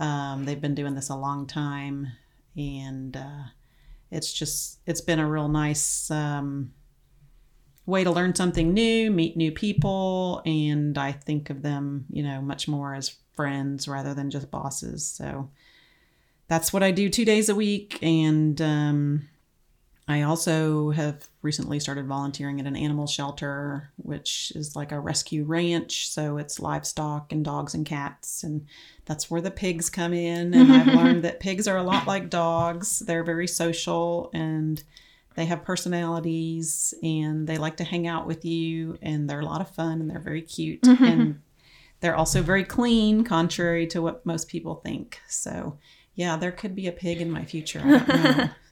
[0.00, 2.08] Um, they've been doing this a long time,
[2.56, 3.44] and uh,
[4.10, 6.10] it's just, it's been a real nice.
[6.10, 6.72] Um,
[7.86, 12.40] way to learn something new, meet new people, and I think of them, you know,
[12.40, 15.06] much more as friends rather than just bosses.
[15.06, 15.50] So
[16.48, 17.98] that's what I do two days a week.
[18.02, 19.28] And um,
[20.06, 25.44] I also have recently started volunteering at an animal shelter, which is like a rescue
[25.44, 26.10] ranch.
[26.10, 28.42] So it's livestock and dogs and cats.
[28.42, 28.66] And
[29.06, 30.52] that's where the pigs come in.
[30.52, 34.82] And I've learned that pigs are a lot like dogs, they're very social and
[35.34, 39.60] they have personalities and they like to hang out with you and they're a lot
[39.60, 41.40] of fun and they're very cute and
[42.00, 45.76] they're also very clean contrary to what most people think so
[46.14, 48.48] yeah there could be a pig in my future I don't know.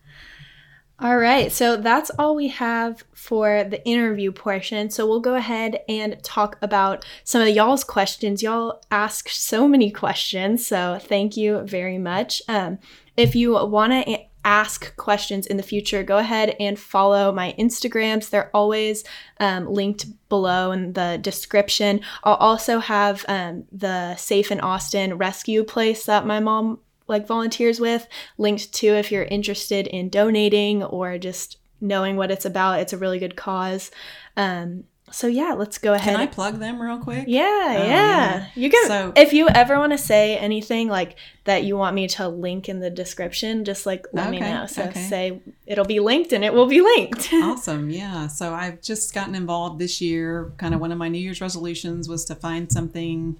[1.02, 4.88] All right, so that's all we have for the interview portion.
[4.88, 8.40] So we'll go ahead and talk about some of y'all's questions.
[8.40, 12.40] Y'all ask so many questions, so thank you very much.
[12.46, 12.78] Um,
[13.16, 17.52] if you want to a- ask questions in the future, go ahead and follow my
[17.58, 18.30] Instagrams.
[18.30, 19.02] They're always
[19.40, 22.00] um, linked below in the description.
[22.22, 26.78] I'll also have um, the Safe in Austin rescue place that my mom
[27.12, 32.44] like volunteers with linked to if you're interested in donating or just knowing what it's
[32.44, 32.80] about.
[32.80, 33.90] It's a really good cause.
[34.36, 36.14] Um, so yeah, let's go ahead.
[36.14, 38.46] can i plug them real quick yeah, Oh, yeah, yeah.
[38.54, 38.86] You can.
[38.86, 42.68] So- if you ever want to say anything like that, you want me to link
[42.68, 44.66] in the description, just like let me know.
[44.66, 45.02] So okay.
[45.02, 47.28] say it'll be linked, and it will be linked.
[47.32, 51.18] awesome yeah so i've just gotten involved this year kind of one of my new
[51.18, 53.38] year's resolutions was to find something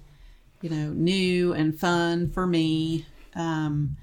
[0.61, 3.05] you know new and fun for me
[3.35, 3.97] um,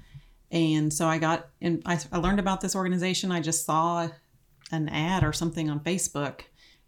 [0.51, 4.09] and so i got and I, I learned about this organization i just saw
[4.71, 6.41] an ad or something on facebook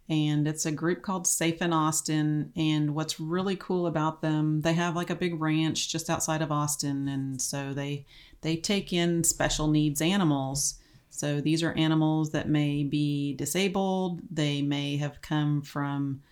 [0.08, 2.52] and it's a group called Safe in Austin.
[2.56, 6.52] And what's really cool about them, they have like a big ranch just outside of
[6.52, 8.04] Austin, and so they
[8.42, 10.78] they take in special needs animals.
[11.08, 14.20] So these are animals that may be disabled.
[14.30, 16.22] They may have come from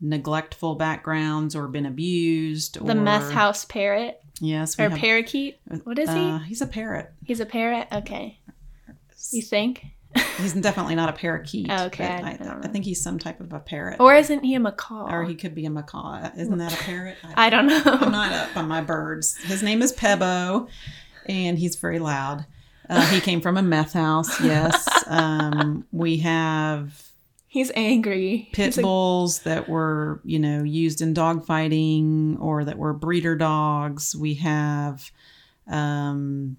[0.00, 2.84] neglectful backgrounds or been abused.
[2.84, 5.60] The or, meth house parrot Yes, we or have- parakeet.
[5.84, 6.48] What is uh, he?
[6.48, 7.12] He's a parrot.
[7.24, 7.86] He's a parrot.
[7.92, 8.40] Okay.
[9.30, 9.86] You think?
[10.38, 11.70] He's definitely not a parakeet.
[11.70, 14.00] Okay, I I, don't I, think he's some type of a parrot.
[14.00, 15.10] Or isn't he a macaw?
[15.10, 16.30] Or he could be a macaw.
[16.36, 17.16] Isn't that a parrot?
[17.36, 17.80] I don't know.
[17.84, 19.36] I'm not up on my birds.
[19.38, 20.68] His name is Pebo,
[21.26, 22.44] and he's very loud.
[22.90, 24.40] Uh, he came from a meth house.
[24.40, 24.88] Yes.
[25.06, 27.11] Um, we have
[27.52, 28.48] He's angry.
[28.54, 33.36] pit He's bulls that were, you know, used in dog fighting or that were breeder
[33.36, 34.16] dogs.
[34.16, 35.10] We have
[35.68, 36.56] um,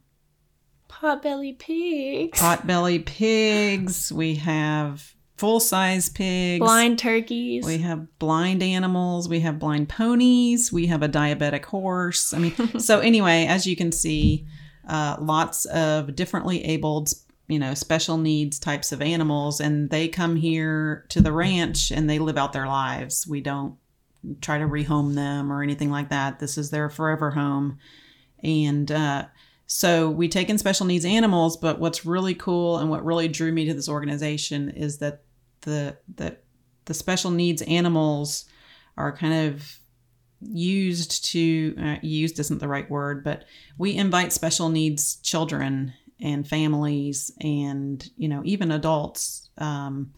[0.88, 2.40] potbelly pigs.
[2.40, 4.14] potbelly pigs.
[4.14, 6.60] We have full size pigs.
[6.60, 7.66] blind turkeys.
[7.66, 9.28] We have blind animals.
[9.28, 10.72] We have blind ponies.
[10.72, 12.36] We have a diabetic horse.
[12.36, 14.46] I mean, so anyway, as you can see,
[14.88, 17.10] uh, lots of differently abled,
[17.48, 22.10] you know, special needs types of animals, and they come here to the ranch and
[22.10, 23.28] they live out their lives.
[23.28, 23.76] We don't
[24.42, 26.40] try to rehome them or anything like that.
[26.40, 27.78] This is their forever home,
[28.42, 29.26] and uh,
[29.68, 31.58] so we take in special needs animals.
[31.58, 35.24] But what's really cool and what really drew me to this organization is that
[35.62, 36.38] the the
[36.86, 38.46] the special needs animals
[38.98, 39.80] are kind of
[40.42, 43.46] used to uh, used isn't the right word but
[43.78, 50.12] we invite special needs children and families and you know even adults um,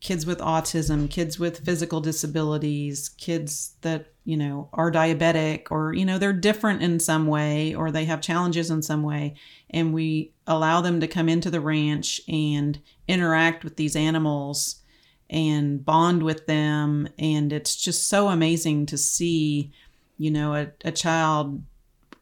[0.00, 6.04] kids with autism kids with physical disabilities kids that you know are diabetic or you
[6.04, 9.34] know they're different in some way or they have challenges in some way.
[9.70, 14.82] And we allow them to come into the ranch and interact with these animals
[15.30, 17.08] and bond with them.
[17.18, 19.72] And it's just so amazing to see
[20.18, 21.62] you know a, a child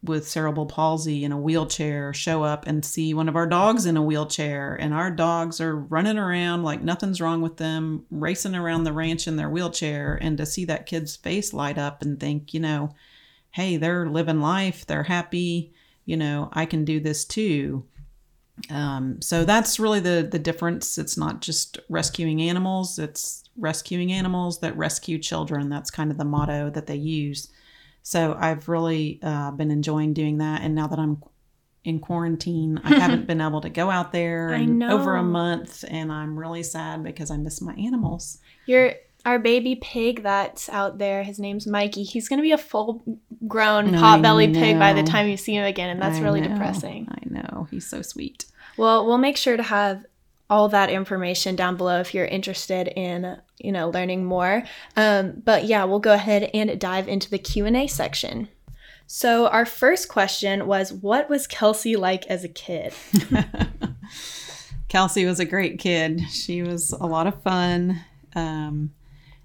[0.05, 3.97] with cerebral palsy in a wheelchair show up and see one of our dogs in
[3.97, 8.85] a wheelchair and our dogs are running around like nothing's wrong with them racing around
[8.85, 12.53] the ranch in their wheelchair and to see that kid's face light up and think
[12.53, 12.95] you know
[13.53, 15.73] hey they're living life they're happy
[16.05, 17.85] you know i can do this too
[18.71, 20.97] um, so that's really the the difference.
[20.97, 25.69] It's not just rescuing animals; it's rescuing animals that rescue children.
[25.69, 27.49] That's kind of the motto that they use.
[28.05, 30.61] So I've really uh, been enjoying doing that.
[30.61, 31.23] And now that I'm
[31.85, 36.13] in quarantine, I haven't been able to go out there in over a month, and
[36.13, 38.39] I'm really sad because I miss my animals.
[38.67, 38.93] Your
[39.25, 42.03] our baby pig that's out there, his name's Mikey.
[42.03, 43.03] He's gonna be a full
[43.49, 46.49] grown potbelly pig by the time you see him again, and that's I really know,
[46.49, 47.09] depressing.
[47.11, 48.45] I know he's so sweet.
[48.77, 50.05] Well, we'll make sure to have
[50.51, 54.63] all that information down below if you're interested in you know learning more.
[54.97, 58.49] Um, but yeah, we'll go ahead and dive into the Q and A section.
[59.07, 62.95] So our first question was, "What was Kelsey like as a kid?"
[64.89, 66.21] Kelsey was a great kid.
[66.31, 68.01] She was a lot of fun.
[68.37, 68.93] Um,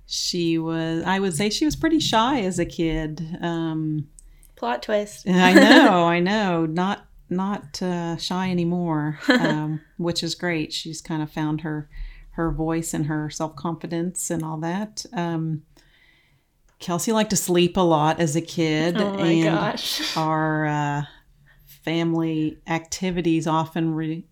[0.05, 3.37] she was, I would say, she was pretty shy as a kid.
[3.41, 4.07] Um,
[4.55, 5.27] Plot twist.
[5.27, 10.73] I know, I know, not not uh, shy anymore, um, which is great.
[10.73, 11.89] She's kind of found her
[12.31, 15.05] her voice and her self confidence and all that.
[15.13, 15.63] Um,
[16.79, 20.15] Kelsey liked to sleep a lot as a kid, Oh my and gosh.
[20.17, 21.01] our uh,
[21.83, 24.25] family activities often re-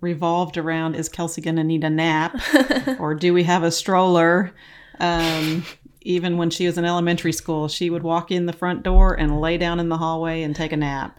[0.00, 2.40] revolved around: Is Kelsey going to need a nap,
[3.00, 4.52] or do we have a stroller?
[5.00, 5.64] Um,
[6.02, 9.40] even when she was in elementary school, she would walk in the front door and
[9.40, 11.18] lay down in the hallway and take a nap.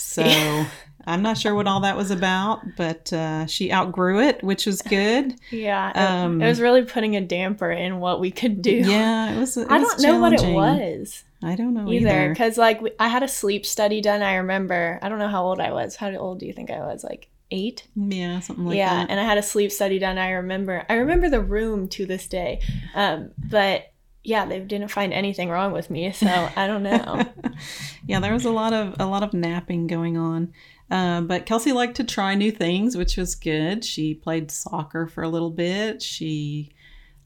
[0.00, 0.66] So
[1.06, 4.82] I'm not sure what all that was about, but uh, she outgrew it, which was
[4.82, 5.34] good.
[5.50, 8.70] Yeah, it, Um, it was really putting a damper in what we could do.
[8.72, 9.56] Yeah, it was.
[9.56, 12.28] It I was don't know what it was I don't know either either.
[12.30, 14.22] because like we- I had a sleep study done.
[14.22, 14.98] I remember.
[15.02, 15.96] I don't know how old I was.
[15.96, 17.02] How old do you think I was?
[17.02, 17.86] Like eight.
[17.96, 19.00] Yeah, something like yeah, that.
[19.00, 20.18] Yeah, and I had a sleep study done.
[20.18, 20.84] I remember.
[20.88, 22.60] I remember the room to this day.
[22.94, 23.90] Um, but
[24.22, 27.24] yeah, they didn't find anything wrong with me, so I don't know.
[28.06, 30.52] yeah, there was a lot of a lot of napping going on.
[30.90, 33.84] Uh, but Kelsey liked to try new things, which was good.
[33.84, 36.02] She played soccer for a little bit.
[36.02, 36.72] She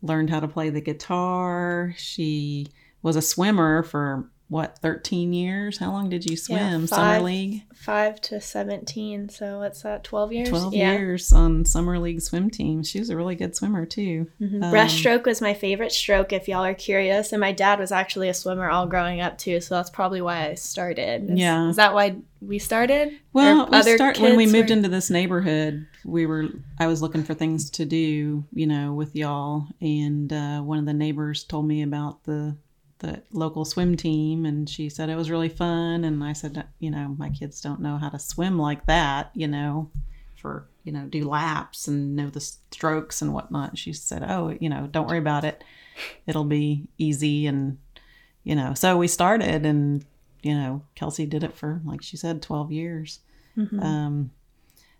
[0.02, 1.94] learned how to play the guitar.
[1.96, 2.68] She
[3.02, 7.62] was a swimmer for what 13 years how long did you swim Yeah, summer league
[7.74, 10.04] Five to seventeen, so what's that?
[10.04, 10.48] Twelve years.
[10.48, 10.92] 12 yeah.
[10.92, 14.62] years on summer league swim team she was a really good swimmer too Mhm.
[14.64, 17.32] Um, Breaststroke was my favorite stroke, if y'all are curious.
[17.32, 20.48] And my dad was actually a swimmer all growing up too, so that's probably why
[20.48, 21.30] I started.
[21.30, 21.68] Is, Yeah.
[21.68, 23.12] is that why we started?
[23.34, 25.86] Well, we start when we kids moved were- into this neighborhood.
[26.06, 30.60] We were I was looking for things to do, you know, with y'all, and uh,
[30.60, 32.56] one of the neighbors told me about the
[33.04, 36.04] the local swim team, and she said it was really fun.
[36.04, 39.48] And I said, you know, my kids don't know how to swim like that, you
[39.48, 39.90] know,
[40.36, 43.78] for you know do laps and know the strokes and whatnot.
[43.78, 45.62] She said, oh, you know, don't worry about it.
[46.26, 47.78] It'll be easy and
[48.42, 48.74] you know.
[48.74, 50.04] So we started, and
[50.42, 53.20] you know, Kelsey did it for like she said, twelve years.
[53.56, 53.82] Mhm.
[53.82, 54.30] Um,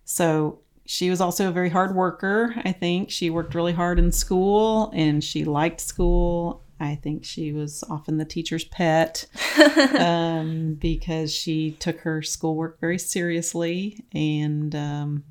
[0.05, 2.53] so she was also a very hard worker.
[2.63, 6.61] I think she worked really hard in school and she liked school.
[6.79, 9.25] I think she was often the teacher's pet
[9.99, 15.23] um, because she took her schoolwork very seriously and um,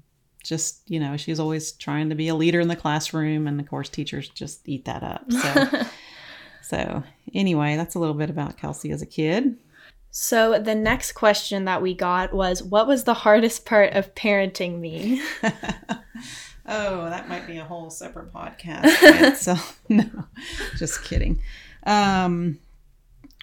[0.42, 3.46] just, you know, she was always trying to be a leader in the classroom.
[3.46, 5.24] And of course, teachers just eat that up.
[6.62, 7.02] So, so
[7.34, 9.56] anyway, that's a little bit about Kelsey as a kid.
[10.10, 14.78] So the next question that we got was, "What was the hardest part of parenting
[14.78, 15.20] me?"
[16.66, 18.84] oh, that might be a whole separate podcast.
[19.02, 19.80] itself.
[19.88, 20.08] no,
[20.76, 21.40] just kidding.
[21.86, 22.58] Um,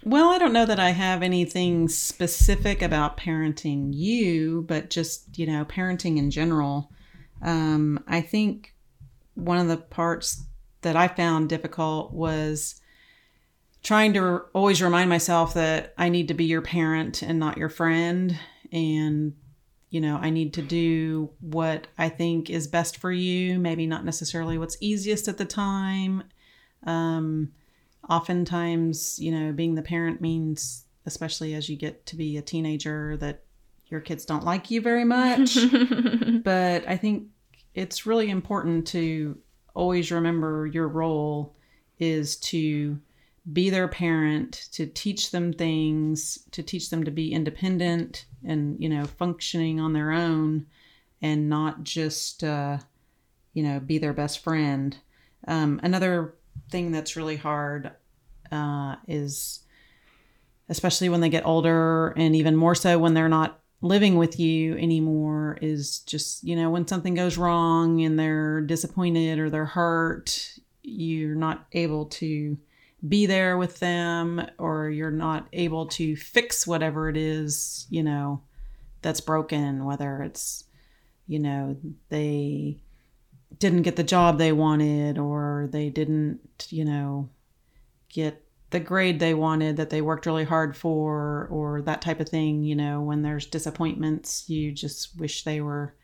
[0.03, 5.45] well, I don't know that I have anything specific about parenting you, but just, you
[5.45, 6.91] know, parenting in general.
[7.41, 8.73] Um, I think
[9.35, 10.43] one of the parts
[10.81, 12.81] that I found difficult was
[13.83, 17.69] trying to always remind myself that I need to be your parent and not your
[17.69, 18.37] friend.
[18.71, 19.35] And
[19.91, 24.05] you know, I need to do what I think is best for you, maybe not
[24.05, 26.23] necessarily what's easiest at the time.
[26.85, 27.51] Um,
[28.09, 33.17] oftentimes, you know, being the parent means, especially as you get to be a teenager,
[33.17, 33.43] that
[33.87, 35.57] your kids don't like you very much.
[36.43, 37.27] but I think
[37.75, 39.37] it's really important to
[39.73, 41.53] always remember your role
[41.99, 42.97] is to
[43.51, 48.89] be their parent, to teach them things, to teach them to be independent and, you
[48.89, 50.65] know, functioning on their own
[51.21, 52.77] and not just, uh,
[53.53, 54.97] you know, be their best friend.
[55.47, 56.35] Um, another
[56.69, 57.91] thing that's really hard
[58.51, 59.59] uh, is,
[60.69, 64.77] especially when they get older and even more so when they're not living with you
[64.77, 70.53] anymore is just you know when something goes wrong and they're disappointed or they're hurt
[70.83, 72.57] you're not able to
[73.07, 78.41] be there with them or you're not able to fix whatever it is you know
[79.01, 80.65] that's broken whether it's
[81.27, 81.75] you know
[82.09, 82.77] they
[83.57, 87.27] didn't get the job they wanted or they didn't you know
[88.09, 92.29] get the grade they wanted that they worked really hard for or that type of
[92.29, 95.95] thing you know when there's disappointments you just wish they were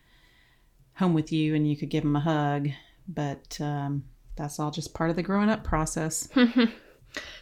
[0.97, 2.69] home with you and you could give them a hug.
[3.07, 4.03] But um,
[4.35, 6.27] that's all just part of the growing up process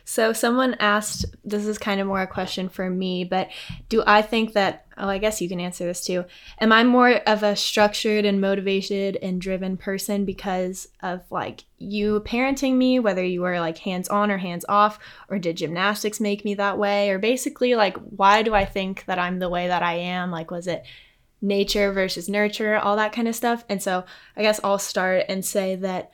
[0.04, 3.50] So someone asked, this is kind of more a question for me, but
[3.90, 6.26] do I think that oh, I guess you can answer this too.
[6.60, 12.22] Am I more of a structured and motivated and driven person because of like you
[12.22, 16.46] parenting me, whether you were like hands on or hands off, or did gymnastics make
[16.46, 17.10] me that way?
[17.10, 20.32] Or basically like why do I think that I'm the way that I am?
[20.32, 20.86] Like was it
[21.42, 23.66] nature versus nurture, all that kind of stuff?
[23.70, 24.06] And so
[24.38, 26.12] I guess I'll start and say that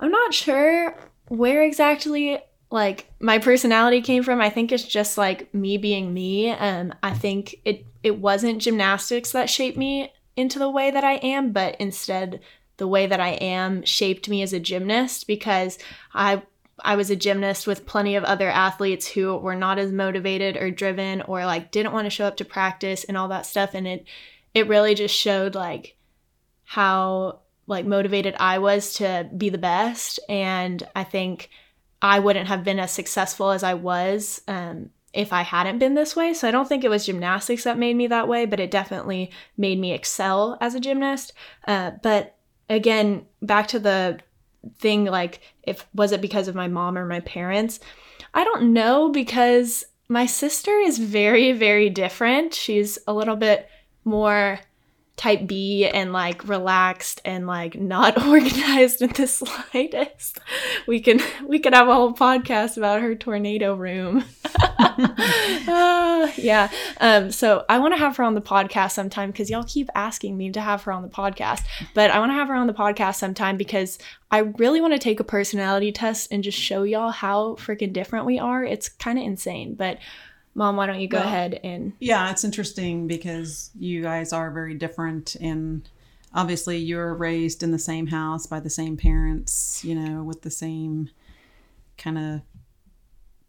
[0.00, 0.96] I'm not sure
[1.28, 2.38] where exactly
[2.74, 4.40] like my personality came from.
[4.40, 6.50] I think it's just like me being me.
[6.50, 11.14] Um, I think it it wasn't gymnastics that shaped me into the way that I
[11.18, 12.40] am, but instead
[12.78, 15.78] the way that I am shaped me as a gymnast because
[16.12, 16.42] I
[16.80, 20.72] I was a gymnast with plenty of other athletes who were not as motivated or
[20.72, 23.86] driven or like didn't want to show up to practice and all that stuff and
[23.86, 24.04] it
[24.52, 25.94] it really just showed like
[26.64, 31.50] how like motivated I was to be the best and I think
[32.04, 36.14] I wouldn't have been as successful as I was um, if I hadn't been this
[36.14, 36.34] way.
[36.34, 39.30] So I don't think it was gymnastics that made me that way, but it definitely
[39.56, 41.32] made me excel as a gymnast.
[41.66, 42.36] Uh, but
[42.68, 44.20] again, back to the
[44.76, 47.80] thing like, if was it because of my mom or my parents?
[48.34, 52.52] I don't know because my sister is very, very different.
[52.52, 53.66] She's a little bit
[54.04, 54.60] more
[55.16, 60.38] type B and like relaxed and like not organized in the slightest.
[60.86, 64.24] We can we could have a whole podcast about her tornado room.
[65.66, 66.70] Uh, yeah.
[67.00, 70.36] Um, so I want to have her on the podcast sometime because y'all keep asking
[70.36, 71.62] me to have her on the podcast.
[71.94, 73.98] But I want to have her on the podcast sometime because
[74.30, 78.26] I really want to take a personality test and just show y'all how freaking different
[78.26, 78.64] we are.
[78.64, 79.74] It's kind of insane.
[79.74, 79.98] But
[80.54, 84.50] mom, why don't you go Well, ahead and Yeah, it's interesting because you guys are
[84.50, 85.88] very different and
[86.32, 90.50] obviously you're raised in the same house by the same parents, you know, with the
[90.50, 91.10] same
[91.96, 92.40] kind of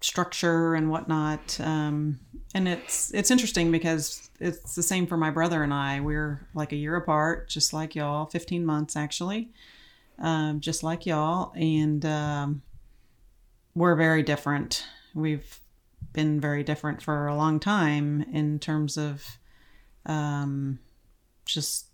[0.01, 1.59] structure and whatnot.
[1.59, 2.19] Um,
[2.53, 5.99] and it's it's interesting because it's the same for my brother and I.
[5.99, 9.49] We're like a year apart, just like y'all, 15 months actually,
[10.19, 11.51] um, just like y'all.
[11.55, 12.61] And um,
[13.73, 14.85] we're very different.
[15.13, 15.59] We've
[16.15, 19.37] been very different for a long time in terms of
[20.05, 20.79] um,
[21.45, 21.87] just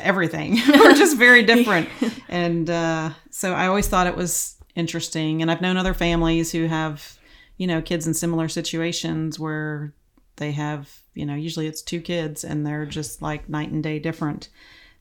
[0.00, 0.58] everything.
[0.68, 1.88] We're just very different.
[2.28, 5.42] and uh, so I always thought it was interesting.
[5.42, 7.18] And I've known other families who have,
[7.56, 9.94] you know, kids in similar situations where
[10.36, 13.98] they have, you know, usually it's two kids and they're just like night and day
[13.98, 14.48] different.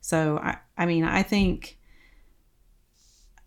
[0.01, 1.77] So I, I mean, I think,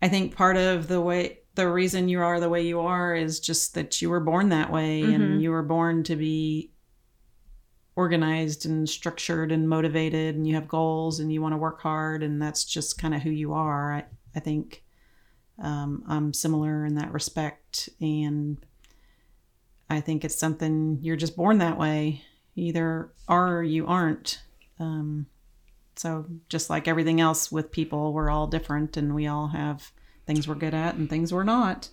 [0.01, 3.39] I think part of the way, the reason you are the way you are is
[3.39, 5.15] just that you were born that way Mhm.
[5.15, 6.71] and you were born to be
[7.95, 12.23] organized and structured and motivated and you have goals and you want to work hard
[12.23, 13.93] and that's just kind of who you are.
[13.93, 14.03] I,
[14.35, 14.83] I think
[15.57, 18.57] um, i'm similar in that respect and
[19.89, 22.21] i think it's something you're just born that way.
[22.55, 24.41] You either are or you aren't.
[24.79, 25.27] Um,
[25.95, 29.93] so just like everything else with people we're all different and we all have
[30.25, 31.89] things we're good at and things we're not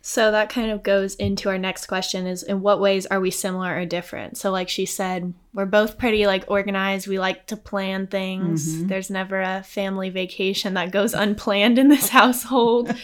[0.00, 3.30] So that kind of goes into our next question is in what ways are we
[3.30, 4.38] similar or different?
[4.38, 7.08] So like she said, we're both pretty like organized.
[7.08, 8.76] We like to plan things.
[8.76, 8.88] Mhm.
[8.88, 12.94] There's never a family vacation that goes unplanned in this household.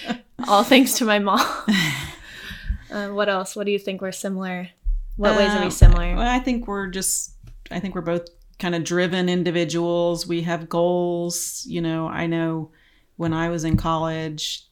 [0.49, 1.41] All thanks to my mom.
[2.91, 3.57] uh, what else?
[3.57, 4.69] What do you think we're similar?
[5.17, 6.17] What ways are we Um, similar?
[6.17, 7.35] Well, I think we're just,
[7.71, 8.27] I think we're both
[8.59, 10.27] kind of driven individuals.
[10.27, 11.65] We have goals.
[11.69, 12.71] You know, I know
[13.17, 14.67] when I was in college,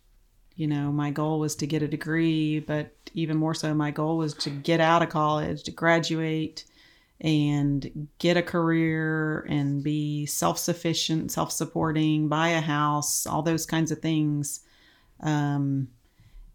[0.57, 4.17] you know, my goal was to get a degree, but even more so, my goal
[4.17, 6.65] was to get out of college, to graduate
[7.21, 13.65] and get a career and be self sufficient, self supporting, buy a house, all those
[13.65, 14.61] kinds of things.
[15.21, 15.89] Um,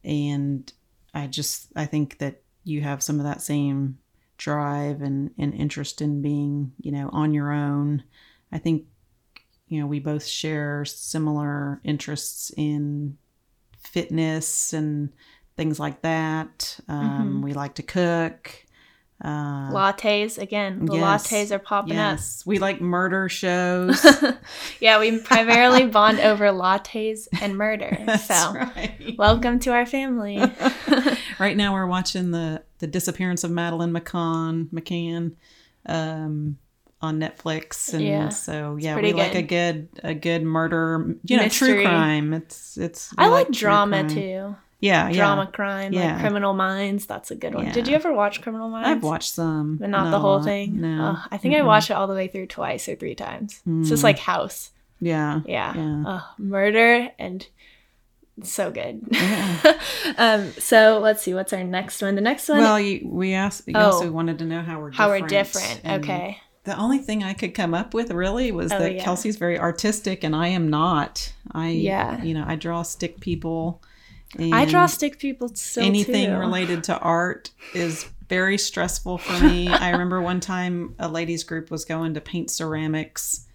[0.03, 0.71] and
[1.13, 3.97] I just, I think that you have some of that same
[4.37, 8.03] drive and, and interest in being, you know, on your own.
[8.51, 8.85] I think,
[9.67, 13.17] you know, we both share similar interests in
[13.79, 15.09] fitness and
[15.55, 16.79] things like that.
[16.87, 17.43] Um, Mhm.
[17.43, 18.63] We like to cook.
[19.19, 20.85] Uh, lattes again.
[20.85, 21.27] The yes.
[21.27, 24.05] lattes are popping yes, we like murder shows.
[24.79, 27.97] yeah, we primarily bond over lattes and murder.
[28.05, 29.15] That's so right.
[29.17, 30.39] welcome to our family.
[31.39, 35.31] right now we're watching the the disappearance of Madeleine McCann McCann
[35.87, 36.59] um,
[37.01, 41.43] on Netflix, and Yeah, so yeah, we like a good a good murder, you know,
[41.43, 41.73] Mystery.
[41.73, 42.33] true crime.
[42.33, 43.13] It's it's.
[43.17, 44.09] I like true drama crime.
[44.09, 44.55] too.
[44.79, 47.07] Yeah, Drama crime, like Criminal Minds.
[47.07, 47.65] That's a good one.
[47.65, 47.71] Yeah.
[47.71, 48.69] Did you ever watch Criminal.
[48.69, 48.87] Minds?
[48.89, 50.79] I've watched some, but not, a the whole thing.
[50.81, 51.65] No, I think I Mm-mm.
[51.65, 53.59] watched it all the way through twice or three times.
[53.65, 54.03] It's just Mm.
[54.03, 54.69] like House.
[55.01, 55.73] Yeah, Yeah.
[55.75, 56.03] Yeah.
[56.05, 57.47] Ugh, murder and
[58.43, 59.01] so good.
[59.11, 59.79] Yeah.
[60.19, 61.33] um, so let's see.
[61.33, 62.13] What's our next one?
[62.13, 62.59] The next one.
[62.59, 63.63] Well, you, we asked.
[63.67, 63.85] You Oh.
[63.85, 65.81] also wanted to know how we're how we're different.
[65.85, 66.39] Okay.
[66.67, 69.03] The only thing I could come up with really was Oh, that yeah.
[69.03, 71.31] Kelsey's very artistic and I am not.
[71.53, 72.21] I Yeah.
[72.21, 73.81] you know, I draw stick people.
[74.37, 76.35] I draw stick people still anything too.
[76.37, 79.67] related to art is very stressful for me.
[79.87, 83.45] I remember one time a ladies group was going to paint ceramics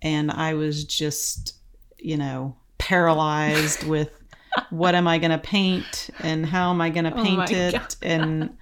[0.00, 1.54] and I was just,
[1.98, 4.10] you know, paralyzed with
[4.70, 7.44] what am I going to paint and how am I going to Oh paint my
[7.46, 7.96] it God.
[8.02, 8.56] and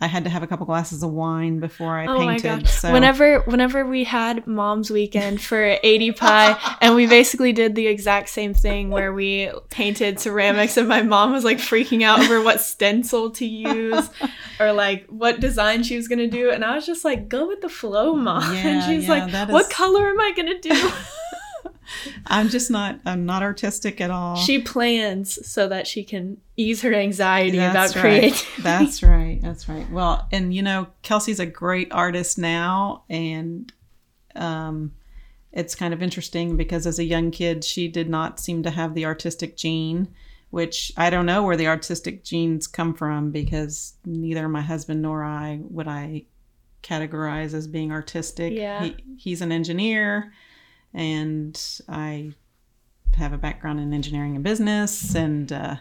[0.00, 2.42] I had to have a couple glasses of wine before I Oh my painted.
[2.64, 2.68] god!
[2.68, 8.28] So Whenever, whenever we had Mom's Weekend for ADPi, and we basically did the exact
[8.28, 12.60] same thing where we painted ceramics, and my mom was like freaking out over what
[12.60, 14.10] stencil to use,
[14.60, 17.60] or like what design she was gonna do, and I was just like, "Go with
[17.62, 20.90] the flow, mom." and she's yeah, like, "What is- color am I gonna do?"
[22.26, 24.36] I'm just not I'm not artistic at all.
[24.36, 28.20] she plans so that she can ease her anxiety That's about right.
[28.20, 28.62] creativity.
[28.62, 29.38] That's right.
[29.42, 29.90] That's right.
[29.90, 33.72] Well, and you know, Kelsey's a great artist now, and
[34.34, 34.92] um,
[35.52, 38.94] it's kind of interesting because as a young kid, she did not seem to have
[38.94, 40.08] the artistic gene,
[40.50, 45.22] which I don't know where the artistic genes come from because neither my husband nor
[45.24, 46.24] I would I
[46.82, 48.52] categorize as being artistic.
[48.52, 48.84] Yeah.
[48.84, 50.32] He, he's an engineer,
[50.94, 52.32] and I
[53.16, 55.76] have a background in engineering and business, and uh,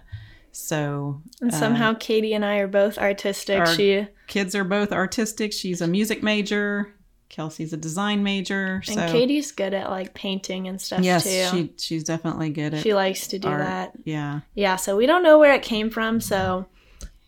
[0.52, 3.66] So And uh, somehow Katie and I are both artistic.
[3.68, 5.54] she kids are both artistic.
[5.54, 6.94] She's a music major.
[7.30, 8.84] Kelsey's a design major.
[8.88, 11.48] and so Katie's good at like painting and stuff yes, too.
[11.52, 13.62] she she's definitely good at she likes to do art.
[13.62, 13.94] that.
[14.06, 14.42] Yeah.
[14.54, 16.68] Yeah, so we don't know where it came from, so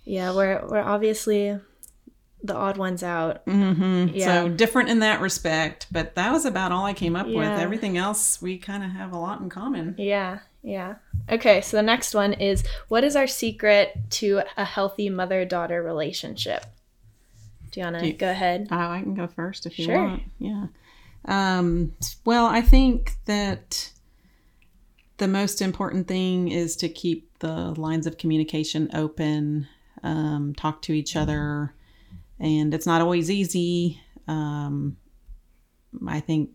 [0.03, 1.59] yeah, we're we're obviously
[2.47, 3.45] the odd ones out.
[3.45, 4.15] Mm-hmm.
[4.15, 4.25] Yeah.
[4.25, 7.47] So different in that respect, but that was about all I came up with.
[7.47, 9.95] Everything else, we kind of have a lot in common.
[9.97, 10.95] Yeah, yeah.
[11.29, 16.65] Okay, so the next one is what is our secret to a healthy mother-daughter relationship?
[17.71, 18.67] Do you want Do to you- go ahead?
[18.71, 20.01] Oh, I can go first if you Sure.
[20.03, 20.23] want.
[20.39, 20.67] Yeah.
[21.25, 21.93] Um,
[22.23, 23.91] well, I think that
[25.17, 29.67] the most important thing is to keep the lines of communication open,
[30.03, 31.73] um, talk to each other,
[32.39, 34.01] and it's not always easy.
[34.27, 34.97] Um,
[36.07, 36.51] I think,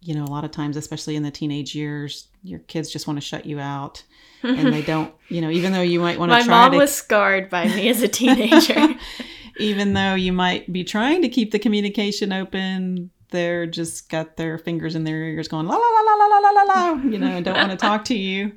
[0.00, 3.16] you know, a lot of times, especially in the teenage years, your kids just want
[3.16, 4.02] to shut you out,
[4.42, 5.12] and they don't.
[5.28, 7.88] You know, even though you might want to My mom to was scarred by me
[7.88, 8.94] as a teenager.
[9.58, 14.58] even though you might be trying to keep the communication open, they're just got their
[14.58, 17.18] fingers in their ears going la la la la la la la la la, you
[17.18, 18.52] know, and don't want to talk to you.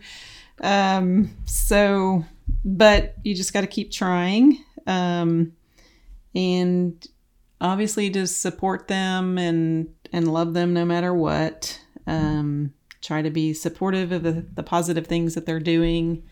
[0.62, 2.26] Um, so,
[2.64, 5.54] but you just got to keep trying, um,
[6.36, 7.06] and
[7.62, 11.80] obviously just support them and and love them no matter what.
[12.08, 16.24] Um, try to be supportive of the, the positive things that they're doing,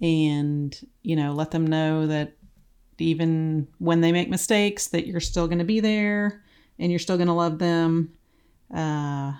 [0.00, 2.36] and you know, let them know that
[2.98, 6.42] even when they make mistakes that you're still going to be there
[6.78, 8.12] and you're still going to love them
[8.74, 9.32] uh,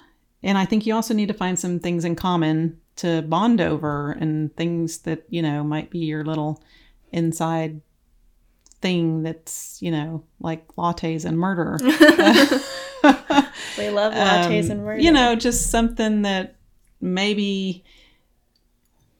[0.43, 4.13] and i think you also need to find some things in common to bond over
[4.13, 6.63] and things that you know might be your little
[7.13, 7.81] inside
[8.81, 11.79] thing that's you know like lattes and murder
[13.79, 15.01] we love lattes Um, and murder.
[15.01, 16.57] You know, just something that
[17.01, 17.85] maybe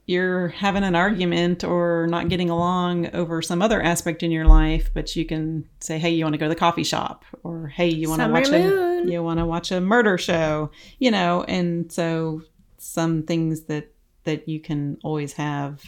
[0.07, 4.91] you're having an argument or not getting along over some other aspect in your life,
[4.95, 7.89] but you can say, "Hey, you want to go to the coffee shop?" or "Hey,
[7.89, 9.09] you want to watch moon.
[9.09, 12.43] a you want to watch a murder show?" You know, and so
[12.79, 13.93] some things that
[14.25, 15.83] that you can always have,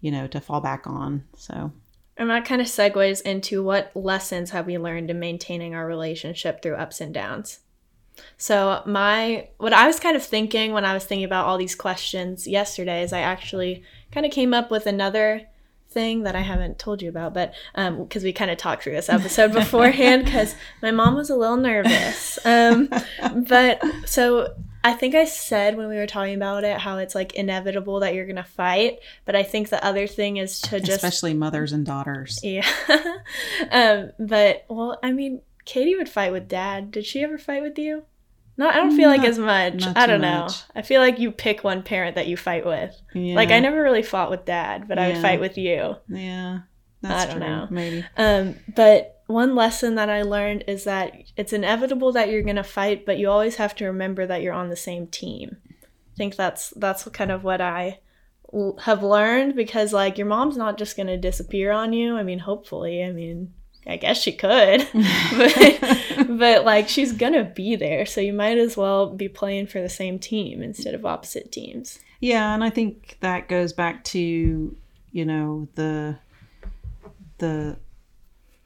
[0.00, 1.24] you know, to fall back on.
[1.36, 1.72] So
[2.18, 6.60] And that kind of segues into what lessons have we learned in maintaining our relationship
[6.60, 7.60] through ups and downs.
[8.36, 11.76] So my what I was kind of thinking when I was thinking about all these
[11.76, 15.46] questions yesterday is I actually kind of came up with another
[15.90, 19.08] thing that I haven't told you about, but because we kind of talked through this
[19.08, 22.38] episode beforehand, because my mom was a little nervous.
[22.44, 22.90] Um,
[23.48, 24.54] but so
[24.88, 28.14] I think I said when we were talking about it how it's like inevitable that
[28.14, 31.84] you're gonna fight, but I think the other thing is to just especially mothers and
[31.84, 32.40] daughters.
[32.42, 32.66] yeah.
[33.70, 36.90] um, but well, I mean, Katie would fight with dad.
[36.90, 38.04] Did she ever fight with you?
[38.56, 39.84] No, I don't feel like as much.
[39.94, 40.44] I don't know.
[40.44, 40.62] much.
[40.74, 42.98] I feel like you pick one parent that you fight with.
[43.12, 43.34] Yeah.
[43.34, 45.96] Like I never really fought with dad, but I would fight with you.
[46.08, 46.60] Yeah,
[47.02, 47.46] that's don't true.
[47.46, 47.66] know.
[47.68, 48.06] Maybe.
[48.16, 53.06] Um, but one lesson that I learned is that it's inevitable that you're gonna fight,
[53.06, 55.58] but you always have to remember that you're on the same team.
[55.64, 58.00] I think that's that's kind of what I
[58.52, 62.16] l- have learned because like your mom's not just gonna disappear on you.
[62.16, 63.04] I mean, hopefully.
[63.04, 63.52] I mean,
[63.86, 64.88] I guess she could,
[65.36, 69.80] but but like she's gonna be there, so you might as well be playing for
[69.80, 71.98] the same team instead of opposite teams.
[72.20, 74.76] yeah, and I think that goes back to
[75.12, 76.18] you know the
[77.38, 77.76] the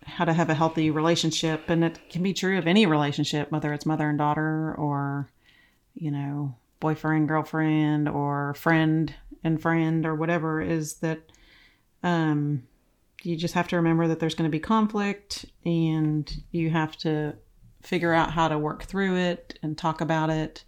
[0.05, 3.73] how to have a healthy relationship, and it can be true of any relationship, whether
[3.73, 5.31] it's mother and daughter or
[5.95, 10.61] you know boyfriend girlfriend or friend and friend or whatever.
[10.61, 11.21] Is that
[12.03, 12.65] um
[13.23, 17.35] you just have to remember that there's going to be conflict and you have to
[17.83, 20.65] figure out how to work through it and talk about it.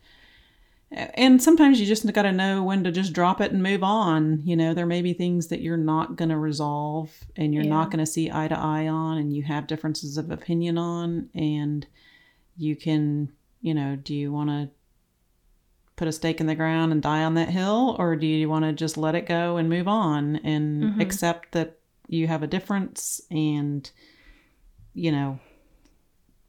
[0.91, 4.43] And sometimes you just got to know when to just drop it and move on.
[4.45, 7.70] You know, there may be things that you're not going to resolve and you're Yeah.
[7.70, 11.30] not going to see eye to eye on and you have differences of opinion on.
[11.35, 11.85] And
[12.57, 14.70] you can, you know, do you want to
[15.97, 18.64] put a stake in the ground and die on that hill or do you want
[18.64, 21.01] to just let it go and move on and Mhm.
[21.01, 21.78] accept that
[22.09, 23.91] you have a difference and
[24.93, 25.39] you know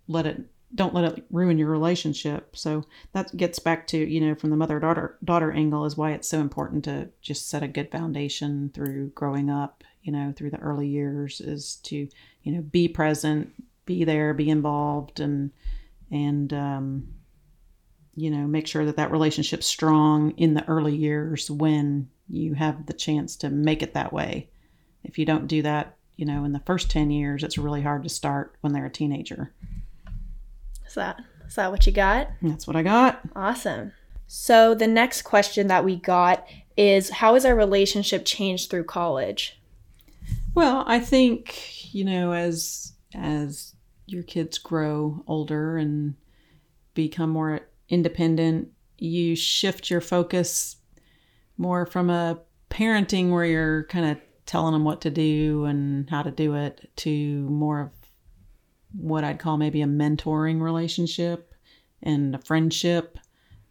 [0.07, 0.41] let it
[0.74, 2.57] don't let it ruin your relationship.
[2.57, 6.11] So that gets back to you know from the mother daughter daughter angle is why
[6.11, 10.51] it's so important to just set a good foundation through growing up you know through
[10.51, 12.07] the early years is to
[12.43, 13.51] you know be present
[13.86, 15.51] be there be involved and
[16.11, 17.07] and um
[18.16, 22.86] you know make sure that that relationship's strong in the early years when you have
[22.88, 24.49] the chance to make it that way.
[25.03, 28.03] If you don't do that you know in the first 10 years it's really hard
[28.03, 29.53] to start when they're a teenager
[30.95, 32.29] Is that is that what you got?
[32.41, 33.91] that's what i got Awesome.
[34.27, 39.59] So the next question that we got is how has our relationship changed through college?
[40.53, 43.75] Well, I think, you know, as as
[44.05, 46.15] your kids grow older and
[46.93, 50.77] become more independent, you shift your focus
[51.57, 52.39] more from a
[52.69, 56.89] parenting where you're kind of telling them what to do and how to do it
[56.95, 57.91] to more of
[58.97, 61.53] what I'd call maybe a mentoring relationship
[62.01, 63.17] and a friendship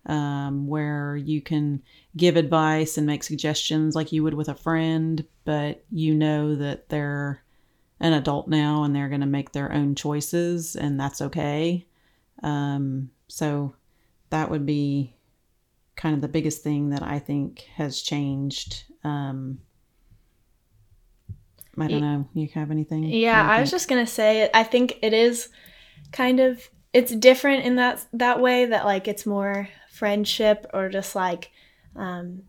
[0.07, 1.83] um, where you can
[2.17, 6.89] give advice and make suggestions like you would with a friend, but you know that
[6.89, 7.43] they're
[8.01, 11.87] an adult now and they're going to make their own choices, and that's okay.
[12.43, 13.75] Um, so
[14.31, 15.17] that would be
[15.97, 18.85] kind of the biggest thing that I think has changed.
[19.05, 19.61] Um,
[21.79, 22.29] I don't know.
[22.35, 23.05] You have anything?
[23.05, 24.51] Yeah, I was just gonna say.
[24.53, 25.49] I think it is
[26.13, 31.15] kind of it's different in that that way that like it's more friendship or just
[31.15, 31.51] like
[31.97, 32.43] um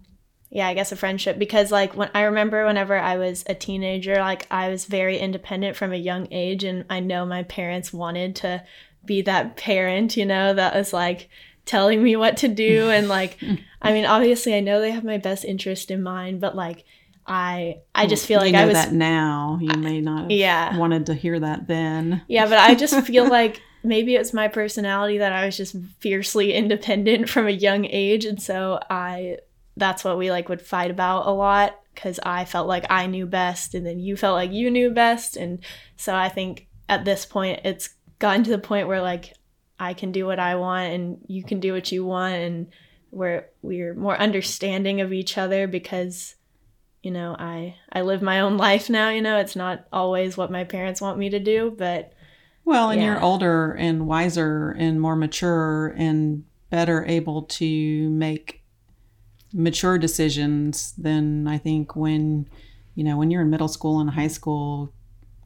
[0.50, 4.16] yeah, I guess a friendship because like when I remember whenever I was a teenager,
[4.20, 8.38] like I was very independent from a young age and I know my parents wanted
[8.38, 8.64] to
[9.04, 11.28] be that parent, you know, that was like
[11.66, 13.38] telling me what to do and like
[13.82, 16.86] I mean, obviously I know they have my best interest in mind, but like
[17.28, 19.58] I I just feel you like I was that now.
[19.62, 20.78] You may not have yeah.
[20.78, 22.22] wanted to hear that then.
[22.28, 26.54] Yeah, but I just feel like maybe it's my personality that I was just fiercely
[26.54, 29.38] independent from a young age and so I
[29.78, 33.26] that's what we like would fight about a lot cuz I felt like I knew
[33.26, 35.60] best and then you felt like you knew best and
[35.96, 39.34] so I think at this point it's gotten to the point where like
[39.80, 42.68] I can do what I want and you can do what you want and
[43.12, 46.36] we're we're more understanding of each other because
[47.06, 50.52] you know I I live my own life now you know it's not always what
[50.52, 52.14] my parents want me to do but
[52.66, 53.06] Well, and Yeah.
[53.06, 58.64] you're older and wiser and more mature and better able to make
[59.54, 62.50] mature decisions than I think when,
[62.96, 64.92] you know, when you're in middle school and high school,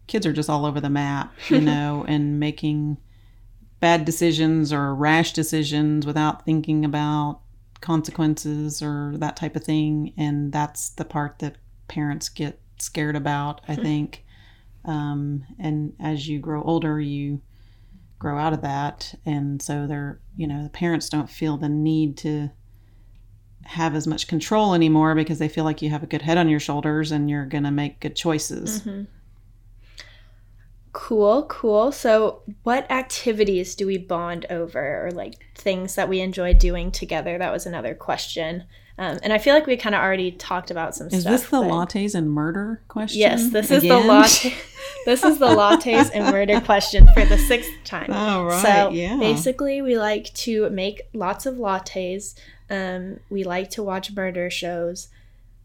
[0.07, 2.97] kids are just all over the map, you know, and making
[3.81, 7.41] bad decisions or rash decisions without thinking about
[7.81, 10.13] consequences or that type of thing.
[10.17, 11.57] And that's the part that
[11.87, 14.25] parents get scared about, I think.
[14.85, 17.41] Um, and as you grow older, you
[18.17, 19.13] grow out of that.
[19.25, 22.49] And so they're, you know, the parents don't feel the need to
[23.65, 26.49] have as much control anymore because they feel like you have a good head on
[26.49, 28.81] your shoulders and you're going to make good choices.
[28.81, 29.07] Mhm.
[31.01, 31.93] Cool, cool.
[31.93, 37.37] So, what activities do we bond over, or like things that we enjoy doing together?
[37.37, 38.65] That was another question.
[38.97, 41.31] Um, and I feel like we kind of already talked about some Is stuff.
[41.31, 43.21] this the lattes and murder question?
[43.21, 44.53] Yes, this is the latte.
[45.05, 48.09] this is the lattes and murder question for the sixth time.
[48.09, 48.61] Oh, right.
[48.61, 49.15] So yeah.
[49.15, 52.37] basically, we like to make lots of lattes.
[52.69, 55.07] Um, we like to watch murder shows.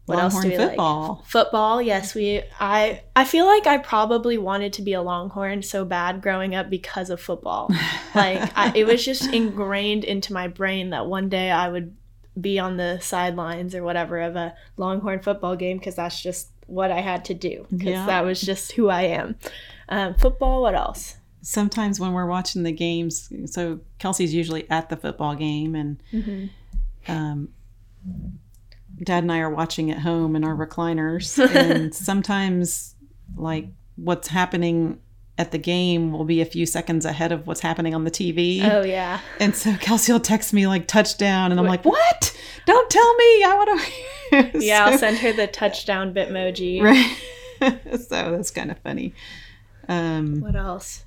[0.05, 0.69] What else do Longhorn we like?
[0.69, 1.23] football.
[1.27, 2.13] Football, yes.
[2.15, 6.53] We I I feel like I probably wanted to be a Longhorn so bad growing
[6.53, 7.69] up because of football.
[8.15, 11.93] Like I, it was just ingrained into my brain that one day I would
[12.39, 16.91] be on the sidelines or whatever of a Longhorn football game because that's just what
[16.91, 18.05] I had to do because Yeah.
[18.05, 19.35] that was just who I am.
[19.89, 20.61] Um, football.
[20.61, 21.17] What else?
[21.41, 27.11] Sometimes when we're watching the games, so Kelsey's usually at the football game, and Mm-hmm.
[27.11, 27.49] um,
[29.03, 32.95] Dad and I are watching at home in our recliners, and sometimes
[33.35, 34.99] like what's happening
[35.37, 38.63] at the game will be a few seconds ahead of what's happening on the TV.
[38.63, 39.19] Oh yeah.
[39.39, 41.71] And so Kelsey will text me like touchdown, and I'm Wait.
[41.71, 42.37] like, "What?
[42.65, 43.43] Don't tell me!
[43.43, 43.85] I want to."
[44.59, 46.81] Yeah, I'll send her the touchdown bitmoji.
[47.61, 47.81] Right.
[48.01, 49.13] so that's kind of funny.
[49.87, 51.05] Um, What else?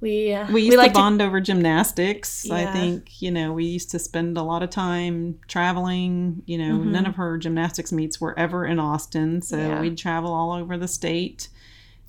[0.00, 2.48] We uh, we used like to bond over gymnastics.
[2.50, 6.42] I think you know we used to spend a lot of time traveling.
[6.46, 6.86] You know, Mhm.
[6.92, 9.80] none of her gymnastics meets were ever in Austin, so Yeah.
[9.80, 11.48] we'd travel all over the state.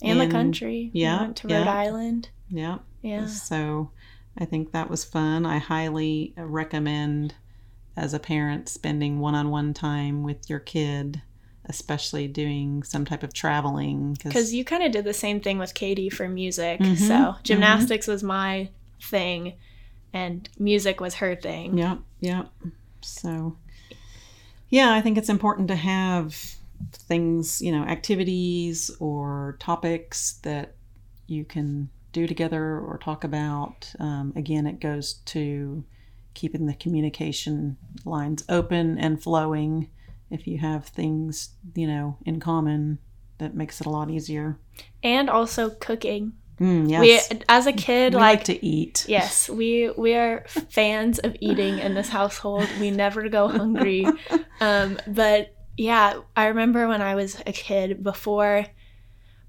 [0.01, 0.91] and the and- country.
[0.93, 1.73] We yeah, went to Rhode yeah.
[1.73, 2.29] Island.
[2.49, 2.77] Yeah.
[3.01, 3.25] Yeah.
[3.25, 3.91] So
[4.37, 5.45] I think that was fun.
[5.45, 7.33] I highly recommend
[7.97, 11.21] as a parent spending one-on-one time with your kid,
[11.69, 15.73] especially doing some type of traveling Because you kind of did the same thing with
[15.73, 16.79] Katie for music.
[16.81, 18.69] Mhm, So gymnastics was my
[19.01, 19.53] thing,
[20.11, 21.77] and music was her thing.
[21.77, 22.49] Yep, yep.
[23.01, 23.55] So,
[24.69, 26.35] yeah, I think it's important to have
[26.91, 30.75] things, you know, activities or topics that
[31.27, 33.93] you can do together or talk about.
[33.99, 35.83] Um, again, it goes to
[36.33, 39.89] keeping the communication lines open and flowing.
[40.29, 42.99] If you have things, you know, in common,
[43.39, 44.57] that makes it a lot easier.
[45.01, 46.33] And also cooking.
[46.59, 47.31] Mm, yes.
[47.31, 49.05] We, as a kid, We like, like to eat.
[49.07, 52.67] yes, we we are fans of eating in this household.
[52.79, 54.05] We never go hungry.
[54.61, 58.65] Um, but yeah, I remember when I was a kid before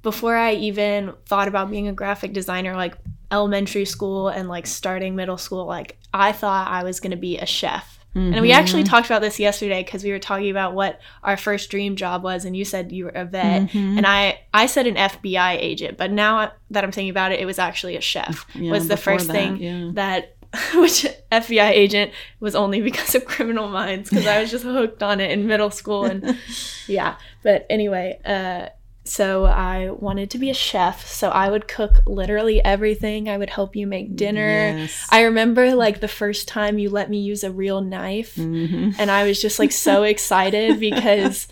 [0.02, 2.96] before I even thought about being a graphic designer like
[3.32, 7.38] elementary school and like starting middle school like I thought I was going to be
[7.38, 7.98] a chef.
[8.14, 8.34] Mm-hmm.
[8.34, 11.70] And we actually talked about this yesterday because we were talking about what our first
[11.70, 13.98] dream job was, and you said you were a vet, mm-hmm.
[13.98, 17.46] and I I said an FBI agent, but now that I'm thinking about it, it
[17.46, 18.46] was actually a chef.
[18.54, 19.90] Yeah, was the first that, thing yeah.
[19.94, 20.36] that
[20.74, 25.20] which FBI agent was only because of Criminal Minds because I was just hooked on
[25.20, 26.36] it in middle school and
[26.88, 27.16] yeah.
[27.44, 28.70] But anyway, uh,
[29.04, 31.06] so I wanted to be a chef.
[31.06, 33.28] So I would cook literally everything.
[33.28, 34.76] I would help you make dinner.
[34.76, 35.08] Yes.
[35.10, 38.90] I remember like the first time you let me use a real knife, mm-hmm.
[38.98, 41.48] and I was just like so excited because.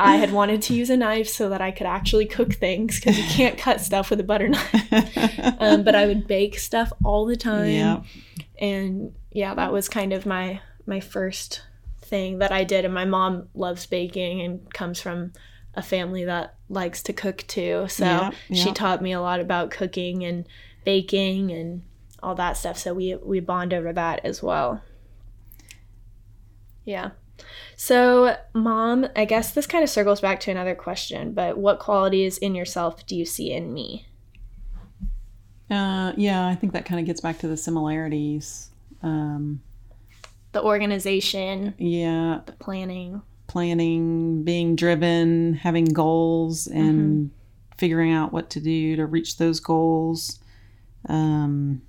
[0.00, 3.18] I had wanted to use a knife so that I could actually cook things because
[3.18, 4.92] you can't cut stuff with a butter knife.
[5.58, 8.04] um, but I would bake stuff all the time, yep.
[8.60, 11.62] and yeah, that was kind of my my first
[12.00, 12.84] thing that I did.
[12.84, 15.32] And my mom loves baking and comes from
[15.74, 17.86] a family that likes to cook too.
[17.88, 18.64] So yeah, yeah.
[18.64, 20.46] she taught me a lot about cooking and
[20.84, 21.82] baking and
[22.22, 22.78] all that stuff.
[22.78, 24.82] So we we bond over that as well.
[26.84, 27.10] Yeah.
[27.76, 32.38] So, mom, I guess this kind of circles back to another question, but what qualities
[32.38, 34.08] in yourself do you see in me?
[35.70, 38.70] Uh, yeah, I think that kind of gets back to the similarities.
[39.02, 39.60] Um,
[40.52, 41.74] the organization.
[41.78, 42.40] Yeah.
[42.46, 47.76] The planning planning, being driven, having goals, and mm-hmm.
[47.76, 50.38] figuring out what to do to reach those goals.
[51.08, 51.82] Um,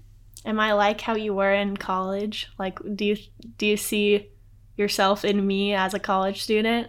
[0.45, 2.47] Am I like how you were in college?
[2.57, 3.17] Like, do you
[3.57, 4.29] do you see
[4.79, 6.87] yourself in me as a college student?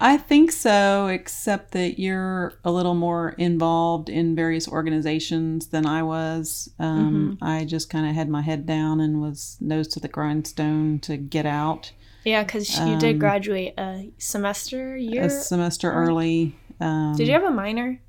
[0.00, 6.04] I think so, except that you're a little more involved in various organizations than I
[6.04, 6.70] was.
[6.78, 7.44] Um, mm-hmm.
[7.44, 11.16] I just kind of had my head down and was nose to the grindstone to
[11.16, 11.92] get out.
[12.24, 15.24] Yeah, because you um, did graduate a semester year.
[15.24, 16.56] A semester early.
[16.80, 18.00] Um, did you have a minor?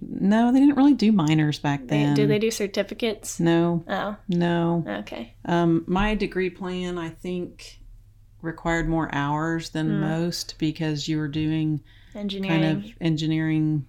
[0.00, 2.14] No, they didn't really do minors back then.
[2.14, 3.40] They, did they do certificates?
[3.40, 3.84] No.
[3.88, 4.16] Oh.
[4.28, 4.84] No.
[4.86, 5.34] Okay.
[5.44, 7.80] Um, my degree plan, I think,
[8.42, 10.00] required more hours than mm.
[10.00, 11.82] most because you were doing
[12.14, 13.86] engineering, kind of engineering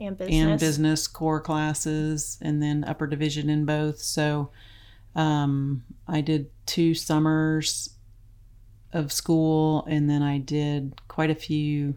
[0.00, 0.36] and business.
[0.36, 4.00] and business core classes, and then upper division in both.
[4.00, 4.50] So,
[5.16, 7.90] um, I did two summers
[8.92, 11.96] of school, and then I did quite a few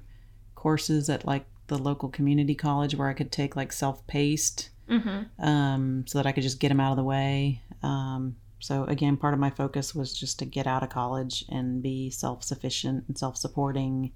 [0.55, 5.43] courses at like the local community college where I could take like self paced, mm-hmm.
[5.43, 7.61] um, so that I could just get them out of the way.
[7.83, 11.81] Um, so again, part of my focus was just to get out of college and
[11.81, 14.11] be self sufficient and self supporting.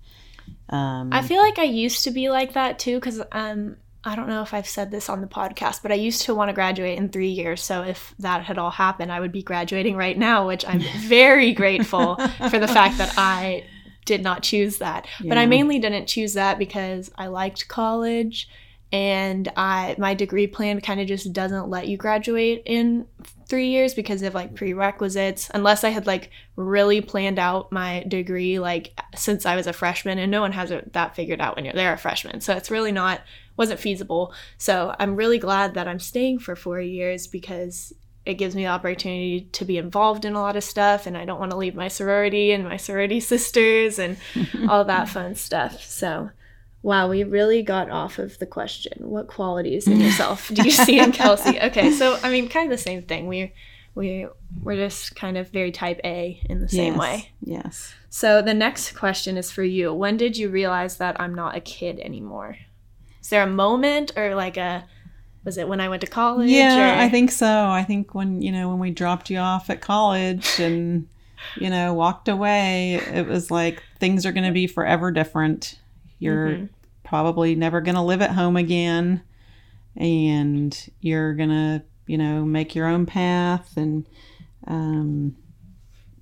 [0.70, 4.30] Um, I feel like I used to be like that too because um, I don't
[4.30, 6.98] know if I've said this on the podcast, but I used to want to graduate
[6.98, 7.64] in three years.
[7.64, 11.54] So if that had all happened, I would be graduating right now, which I'm very
[11.54, 12.16] grateful
[12.50, 13.66] for the fact that I
[14.06, 15.08] did not choose that.
[15.20, 15.30] Yeah.
[15.30, 18.48] But I mainly didn't choose that because I liked college
[18.92, 23.08] and I my degree plan kind of just doesn't let you graduate in
[23.48, 28.58] three years because of like prerequisites unless i had like really planned out my degree
[28.58, 31.66] like since i was a freshman and no one has it that figured out when
[31.66, 33.22] you're there a freshman so it's really not
[33.58, 37.94] wasn't feasible so i'm really glad that i'm staying for four years because
[38.26, 41.26] it gives me the opportunity to be involved in a lot of stuff and i
[41.26, 44.18] don't want to leave my sorority and my sorority sisters and
[44.70, 46.30] all that fun stuff so
[46.86, 49.10] Wow, we really got off of the question.
[49.10, 51.60] What qualities in yourself do you see in Kelsey?
[51.64, 53.26] Okay, so I mean, kind of the same thing.
[53.26, 53.54] We
[53.96, 54.28] we
[54.62, 57.32] we're just kind of very type A in the same yes, way.
[57.42, 57.96] Yes.
[58.12, 59.92] So the next question is for you.
[59.96, 62.58] When did you realize that I'm not a kid anymore?
[63.26, 64.86] Is there a moment or like a
[65.44, 66.50] was it when I went to college?
[66.50, 67.02] Yeah, or?
[67.02, 67.68] I think so.
[67.70, 71.08] I think when you know when we dropped you off at college and
[71.58, 75.80] you know walked away, it was like things are going to be forever different.
[76.20, 76.66] You're mm-hmm
[77.06, 79.22] probably never going to live at home again
[79.96, 84.06] and you're going to, you know, make your own path and
[84.68, 85.36] um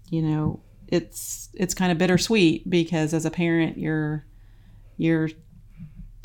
[0.10, 4.26] you know, it's it's kind of bittersweet because as a parent you're
[4.98, 5.30] you're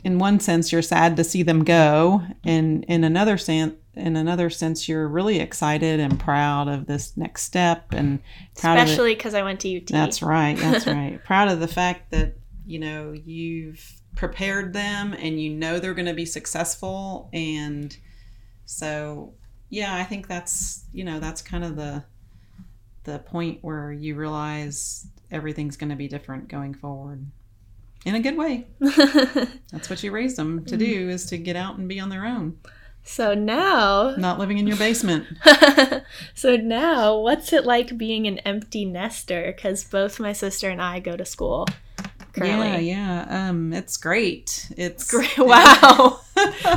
[0.05, 2.23] in one sense you're sad to see them go.
[2.45, 7.43] And in another sense in another sense you're really excited and proud of this next
[7.43, 8.21] step and
[8.55, 11.19] especially because i went to ut that's right that's right.
[11.25, 12.35] Proud of the fact that
[12.65, 17.29] you know you've prepared them and you know they're going to be successful.
[17.33, 17.97] And
[18.65, 19.35] so
[19.71, 22.05] yeah i think that's you know that's kind of the
[23.05, 27.25] the point where you realize everything's going to be different going forward
[28.05, 31.77] in a good way that's what you raise them to do is to get out
[31.79, 32.59] and be on their own
[33.03, 35.27] so now not living in your basement
[36.35, 41.01] so now what's it like being an empty nester because both my sister and i
[41.01, 41.67] go to school
[42.39, 42.89] currently?
[42.89, 43.49] Yeah, yeah.
[43.49, 44.71] Um, it's great.
[44.77, 45.31] It's Great.
[45.39, 46.21] Wow.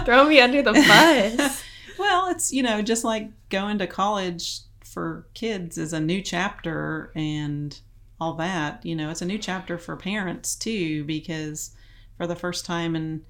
[0.05, 1.63] Throw me under the bus.
[1.97, 7.11] well, it's you know just like going to college for kids is a new chapter
[7.15, 7.79] and
[8.21, 8.85] all that.
[8.85, 11.75] You know, it's a new chapter for parents too because
[12.17, 13.25] for the first time in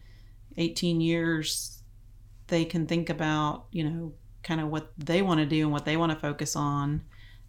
[0.58, 1.82] 18 years,
[2.48, 4.14] they can think about you know
[4.44, 7.02] kind of what they want to do and what they want to focus on,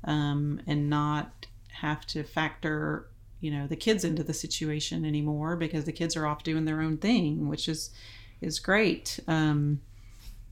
[0.05, 3.09] um, and not have to factor
[3.41, 6.81] you know the kids into the situation anymore because the kids are off doing their
[6.81, 7.91] own thing, which is
[8.41, 9.19] is great.
[9.27, 9.81] Um,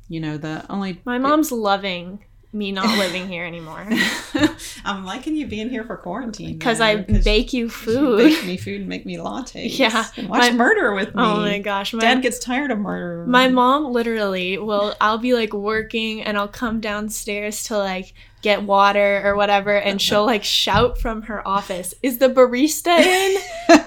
[0.09, 3.89] you know, the only My mom's loving me not living here anymore
[4.85, 8.19] I'm liking you being here for quarantine because I bake you you food.
[8.19, 9.79] bake me food and make me lattes.
[9.79, 11.23] Yeah, and watch my- murder with me.
[11.23, 13.27] Oh my gosh, my Dad gets tired of murder.
[13.27, 18.63] My mom literally will I'll be like working and I'll come downstairs to like get
[18.63, 23.37] water or whatever and she'll like shout from her office, "Is the barista in?"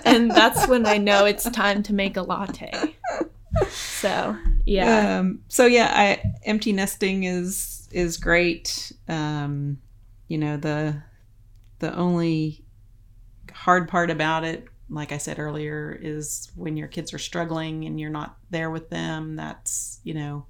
[0.05, 2.95] and that's when I know it's time to make a latte.
[3.70, 4.36] So,
[4.66, 5.20] yeah.
[5.20, 8.91] Um, so yeah, I, empty nesting is is great.
[9.08, 9.78] Um,
[10.28, 11.02] you know the
[11.80, 12.64] the only
[13.52, 18.00] hard part about it, like I said earlier, is when your kids are struggling and
[18.00, 19.36] you're not there with them.
[19.36, 20.46] That's you know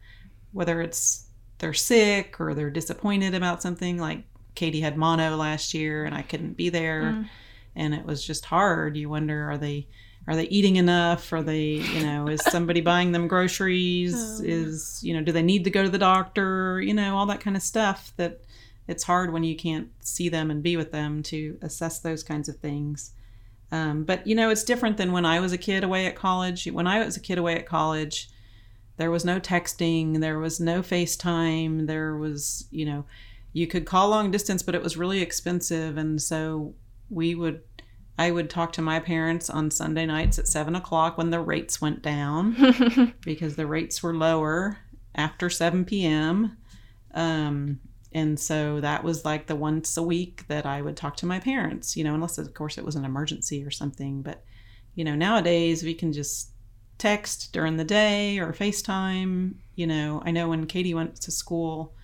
[0.52, 1.28] whether it's
[1.60, 3.98] they're sick or they're disappointed about something.
[3.98, 4.24] Like
[4.56, 7.30] Katie had mono last year and I couldn't be there, Mm.
[7.76, 8.96] and it was just hard.
[8.98, 9.88] You wonder are they
[10.28, 11.32] are they eating enough?
[11.34, 14.16] Are they you know is somebody buying them groceries?
[14.16, 14.44] Oh.
[14.44, 16.82] is you know do they need to go to the doctor?
[16.82, 18.42] You know all that kind of stuff that
[18.88, 22.50] it's hard when you can't see them and be with them to assess those kinds
[22.50, 23.12] of things.
[23.72, 26.66] Um, but you know it's different than when i was a kid away at college.
[26.68, 28.30] When i was a kid away at college
[28.98, 33.04] there was no texting there was no facetime there was you know
[33.54, 35.98] you could call long distance but it was really expensive.
[35.98, 36.74] And so
[37.10, 37.62] we would
[38.18, 41.82] I would talk to my parents on Sunday nights at seven o'clock when the rates
[41.82, 44.78] went down because the rates were lower
[45.16, 46.58] after 7 p.m.
[47.14, 47.80] Um,
[48.12, 51.40] and so that was like the once a week that I would talk to my
[51.40, 54.22] parents, you know, unless of course it was an emergency or something.
[54.22, 54.44] But,
[54.94, 56.52] you know, nowadays we can just
[57.00, 59.56] text during the day or FaceTime.
[59.76, 61.96] You know, I know when Katie went to school,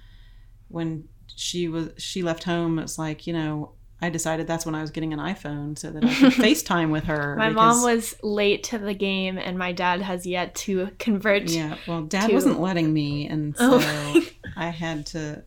[0.70, 4.82] when she was she left home, it's like, you know, I decided that's when I
[4.82, 7.36] was getting an iPhone so that I could FaceTime with her.
[7.36, 11.50] My because- mom was late to the game and my dad has yet to convert.
[11.50, 14.22] Yeah, well, Dad to- wasn't letting me, and oh so Oh.
[14.56, 15.44] I had to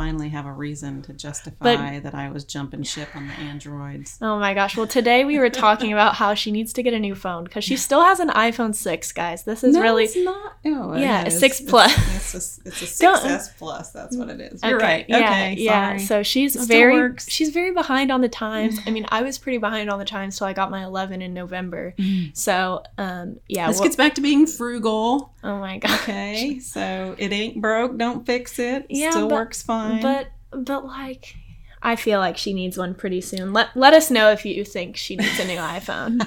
[0.00, 4.16] finally have a reason to justify that I was jumping ship on the androids.
[4.22, 4.74] Oh my gosh.
[4.74, 7.64] Well, today we were talking about how she needs to get a new phone because
[7.64, 9.44] she still has an iPhone 6, guys.
[9.44, 10.04] This is no, really.
[10.04, 10.54] it's not.
[10.64, 11.38] No, it Yeah, is.
[11.38, 11.92] six plus.
[12.32, 12.32] It's,
[12.64, 13.90] a, it's a 6S plus.
[13.90, 14.62] That's what it is.
[14.62, 15.04] You're Okay, right.
[15.22, 15.88] Okay, yeah.
[15.88, 15.98] sorry.
[15.98, 17.28] So she's still very works.
[17.28, 18.78] she's very behind on the times.
[18.86, 21.34] I mean, I was pretty behind on the times, till I got my 11 in
[21.34, 21.94] November.
[22.32, 23.66] So, um, yeah.
[23.68, 25.34] this well- gets back to being frugal.
[25.44, 26.00] oh my gosh.
[26.04, 27.98] Okay, so it ain't broke.
[27.98, 28.86] Don't fix it.
[28.88, 29.89] Yeah, Still but- works fine.
[29.98, 31.34] But but like
[31.82, 33.52] I feel like she needs one pretty soon.
[33.52, 36.20] Let let us know if you think she needs a new iPhone.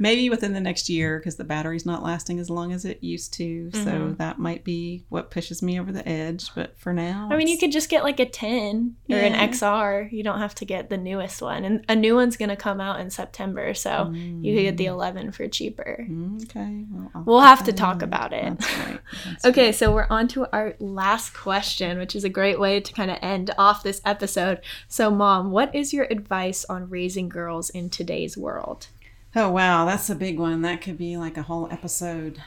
[0.00, 3.34] Maybe within the next year because the battery's not lasting as long as it used
[3.34, 3.70] to.
[3.72, 4.16] So Mhm.
[4.16, 6.50] that might be what pushes me over the edge.
[6.54, 10.08] But for now, I mean, you could just get like a 10 or an XR.
[10.10, 11.64] You don't have to get the newest one.
[11.64, 14.86] And a new one's going to come out in September, so you could get the
[14.86, 16.06] 11 for cheaper.
[16.08, 16.84] Mm, Okay.
[17.26, 18.58] We'll have to talk about it.
[18.58, 19.00] That's right.
[19.26, 19.74] That's Okay, right.
[19.74, 23.18] so we're on to our last question, which is a great way to kind of
[23.20, 24.60] end off this episode.
[24.88, 28.88] So, mom, what is your advice on raising girls in today's world?
[29.34, 30.62] Oh wow, that's a big one.
[30.62, 32.42] That could be like a whole episode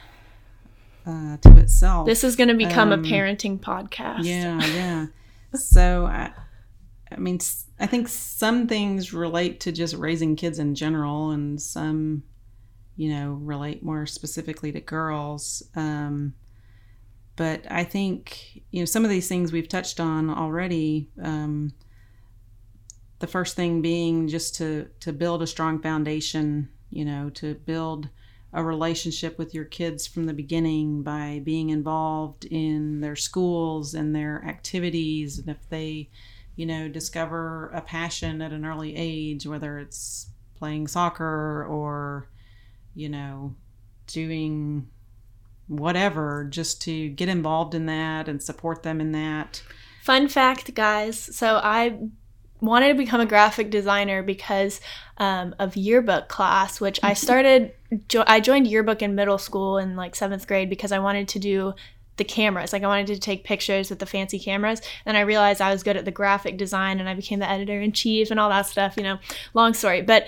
[1.06, 2.06] uh, to itself.
[2.06, 4.24] This is going to become Um, a parenting podcast.
[4.24, 5.06] Yeah, yeah.
[5.54, 6.30] so I,
[7.10, 7.38] I mean,
[7.80, 12.22] I think some things relate to just raising kids in general, and some,
[12.96, 15.62] you know, relate more specifically to girls.
[15.74, 16.34] Um,
[17.36, 21.08] but I think you know some of these things we've touched on already.
[21.22, 21.72] Um,
[23.20, 26.68] the first thing being just to to build a strong foundation.
[26.94, 28.08] You know, to build
[28.52, 34.14] a relationship with your kids from the beginning by being involved in their schools and
[34.14, 36.08] their activities and if they
[36.54, 42.28] you know discover a passion at an early age whether it's playing soccer or
[42.94, 43.52] you know
[44.06, 44.86] doing
[45.66, 49.64] whatever just to get involved in that and support them in that
[50.04, 51.18] Fun fact, guys.
[51.18, 51.98] So I
[52.64, 54.80] wanted to become a graphic designer because
[55.18, 57.72] um, of yearbook class, which I started.
[58.08, 61.38] Jo- I joined yearbook in middle school in like seventh grade because I wanted to
[61.38, 61.74] do
[62.16, 62.72] the cameras.
[62.72, 64.80] Like I wanted to take pictures with the fancy cameras.
[65.04, 67.80] And I realized I was good at the graphic design, and I became the editor
[67.80, 68.96] in chief and all that stuff.
[68.96, 69.18] You know,
[69.52, 70.26] long story, but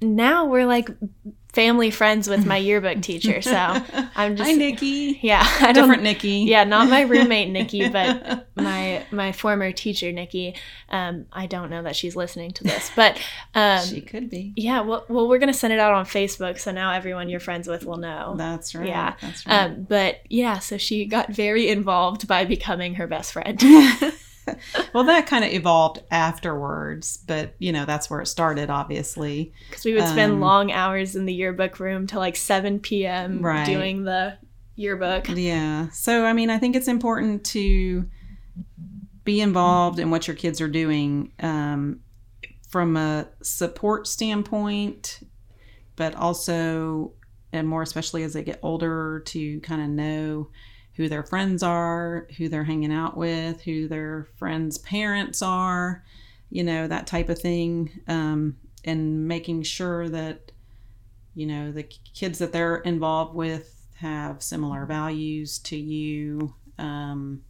[0.00, 0.88] now we're like
[1.54, 3.40] family friends with my yearbook teacher.
[3.40, 3.54] So
[4.16, 5.18] I'm just Hi, Nikki.
[5.22, 6.40] yeah, I Different Nikki.
[6.40, 10.54] yeah, not my roommate Nikki, but my my former teacher Nikki.
[10.90, 13.18] Um, I don't know that she's listening to this, but
[13.54, 14.52] um, she could be.
[14.56, 14.80] yeah.
[14.80, 17.84] Well, well, we're gonna send it out on Facebook, so now everyone you're friends with
[17.84, 18.34] will know.
[18.36, 18.88] That's right.
[18.88, 19.14] Yeah.
[19.20, 19.64] That's right.
[19.64, 23.62] Um, but yeah, so she got very involved by becoming her best friend.
[24.94, 29.52] well, that kind of evolved afterwards, but you know that's where it started, obviously.
[29.68, 33.40] Because we would spend Um, long hours in the yearbook room till like 7 p.m.
[33.40, 33.66] Right.
[33.66, 34.38] doing the
[34.76, 35.28] yearbook.
[35.28, 35.88] Yeah.
[35.90, 38.08] So, I mean, I think it's important to
[39.24, 42.00] be involved in what your kids are doing um,
[42.68, 45.20] from a support standpoint,
[45.96, 47.12] but also,
[47.52, 50.48] and more especially as they get older, to kind of know
[50.94, 56.04] who their friends are, who they're hanging out with, who their friends' parents are,
[56.50, 58.00] you know, that type of thing.
[58.06, 60.52] Um, and making sure that,
[61.34, 66.54] you know, the kids that they're involved with have similar values to you.
[66.78, 67.42] Um,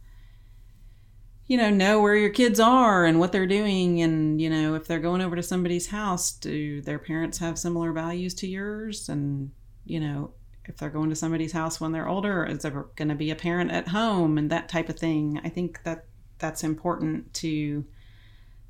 [1.47, 4.01] you know, know where your kids are and what they're doing.
[4.01, 7.91] And, you know, if they're going over to somebody's house, do their parents have similar
[7.91, 9.09] values to yours?
[9.09, 9.51] And,
[9.85, 10.31] you know,
[10.67, 13.35] if they're going to somebody's house when they're older, is there going to be a
[13.35, 15.39] parent at home and that type of thing?
[15.43, 16.05] I think that
[16.37, 17.85] that's important to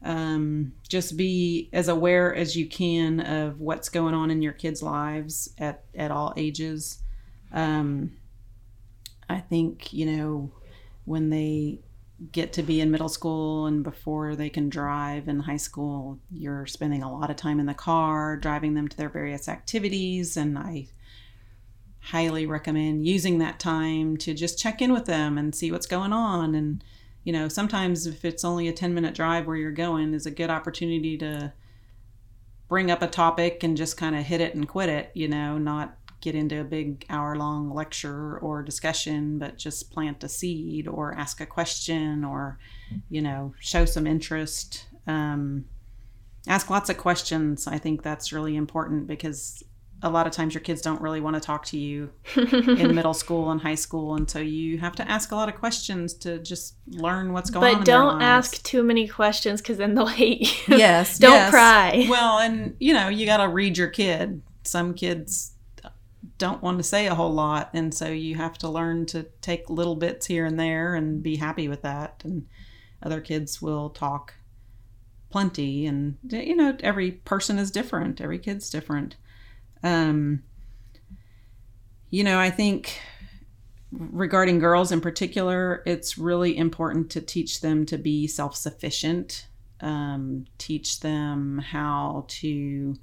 [0.03, 4.83] um, just be as aware as you can of what's going on in your kids'
[4.83, 6.99] lives at, at all ages.
[7.51, 8.17] Um,
[9.27, 10.51] I think, you know,
[11.05, 11.79] when they
[12.31, 16.65] get to be in middle school and before they can drive in high school, you're
[16.65, 20.37] spending a lot of time in the car, driving them to their various activities.
[20.37, 20.87] And I
[22.05, 26.13] highly recommend using that time to just check in with them and see what's going
[26.13, 26.53] on.
[26.53, 26.83] And,
[27.23, 30.31] you know, sometimes if it's only a 10 minute drive where you're going, is a
[30.31, 31.51] good opportunity to
[32.67, 35.57] bring up a topic and just kind of hit it and quit it, you know,
[35.57, 40.87] not get into a big hour long lecture or discussion, but just plant a seed
[40.87, 42.59] or ask a question or,
[43.09, 44.85] you know, show some interest.
[45.07, 45.65] Um,
[46.47, 47.65] ask lots of questions.
[47.65, 49.63] I think that's really important because
[50.05, 53.13] a lot of times your kids don't really want to talk to you in middle
[53.15, 54.15] school and high school.
[54.15, 57.65] And so you have to ask a lot of questions to just learn what's going
[57.65, 57.71] on.
[57.71, 60.77] But in their don't ask too many questions because then they'll hate you.
[60.85, 61.17] Yes.
[61.17, 61.49] Don't yes.
[61.49, 62.05] pry.
[62.07, 64.43] Well, and you know, you got to read your kid.
[64.63, 65.53] Some kids
[66.37, 69.69] don't want to say a whole lot, and so you have to learn to take
[69.69, 72.21] little bits here and there and be happy with that.
[72.23, 72.45] And
[73.01, 74.35] other kids will talk
[75.31, 78.21] plenty, and you know, every person is different.
[78.21, 79.15] Every kid's different.
[79.85, 80.41] Um,
[82.09, 82.99] you know, I think
[83.91, 89.47] regarding girls in particular, it's really important to teach them to be self sufficient,
[89.81, 92.95] um, teach them how to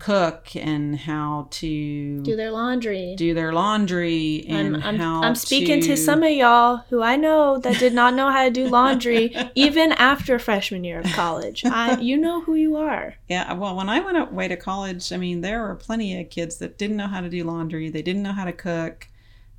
[0.00, 3.14] cook and how to Do their laundry.
[3.16, 7.02] do their laundry and I'm, I'm, how I'm speaking to, to some of y'all who
[7.02, 11.06] I know that did not know how to do laundry even after freshman year of
[11.12, 11.64] college.
[11.64, 13.14] I, you know who you are.
[13.28, 16.56] Yeah, well, when I went away to college, I mean, there were plenty of kids
[16.56, 17.90] that didn't know how to do laundry.
[17.90, 19.06] They didn't know how to cook.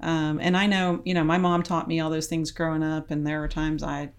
[0.02, 3.12] Um, and I know, you know, my mom taught me all those things growing up,
[3.12, 4.10] and there were times I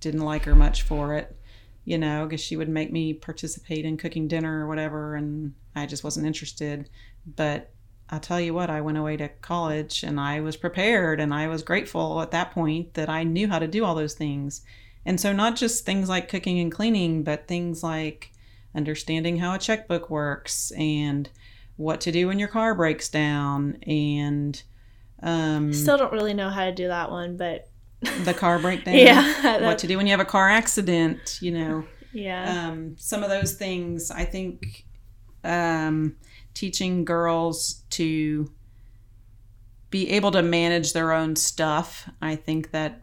[0.00, 1.36] didn't like her much for it,
[1.84, 5.86] you know, because she would make me participate in cooking dinner or whatever, and I
[5.86, 6.88] just wasn't interested.
[7.26, 7.70] But
[8.10, 11.48] I'll tell you what, I went away to college and I was prepared, and I
[11.48, 14.62] was grateful at that point that I knew how to do all those things.
[15.06, 18.32] And so, not just things like cooking and cleaning, but things like
[18.74, 21.28] understanding how a checkbook works and
[21.76, 24.62] what to do when your car breaks down and
[25.22, 27.68] um, Still don't really know how to do that one, but
[28.24, 28.94] the car breakdown.
[28.96, 29.60] yeah.
[29.64, 31.84] What to do when you have a car accident, you know.
[32.12, 32.68] yeah.
[32.68, 34.84] Um, some of those things, I think
[35.42, 36.16] um,
[36.54, 38.50] teaching girls to
[39.90, 43.02] be able to manage their own stuff, I think that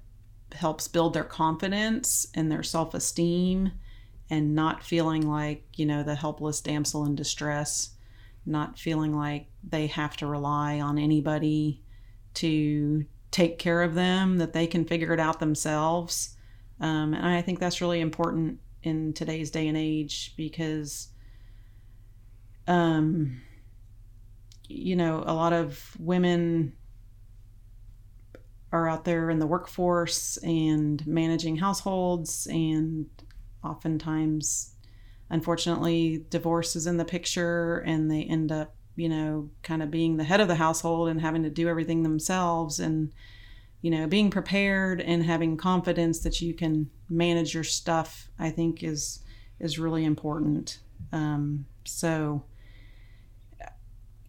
[0.53, 3.71] helps build their confidence and their self esteem
[4.29, 7.91] and not feeling like, you know, the helpless damsel in distress,
[8.45, 11.81] not feeling like they have to rely on anybody
[12.35, 16.35] to take care of them, that they can figure it out themselves.
[16.79, 21.09] Um, and I think that's really important in today's day and age because,
[22.67, 23.41] um,
[24.67, 26.73] you know, a lot of women
[28.71, 33.05] are out there in the workforce and managing households and
[33.63, 34.75] oftentimes
[35.29, 40.17] unfortunately divorce is in the picture and they end up you know kind of being
[40.17, 43.11] the head of the household and having to do everything themselves and
[43.81, 48.83] you know being prepared and having confidence that you can manage your stuff i think
[48.83, 49.23] is
[49.61, 50.79] is really important.
[51.13, 52.43] Um, so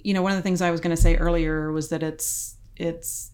[0.04, 2.56] you know, one of the things I was going to say earlier was that it's
[2.76, 3.30] it's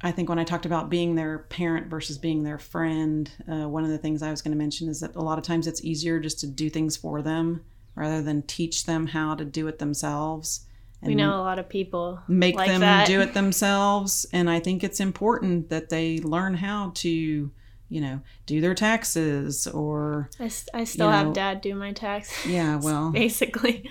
[0.00, 3.84] I think when I talked about being their parent versus being their friend, uh, one
[3.84, 5.82] of the things I was going to mention is that a lot of times it's
[5.82, 7.64] easier just to do things for them
[7.98, 10.66] rather than teach them how to do it themselves.
[11.02, 13.06] we know a lot of people make like them that.
[13.06, 14.26] do it themselves.
[14.32, 17.50] And I think it's important that they learn how to,
[17.88, 22.46] you know, do their taxes or, I still you have know- dad do my taxes.
[22.50, 23.90] yeah, well, basically.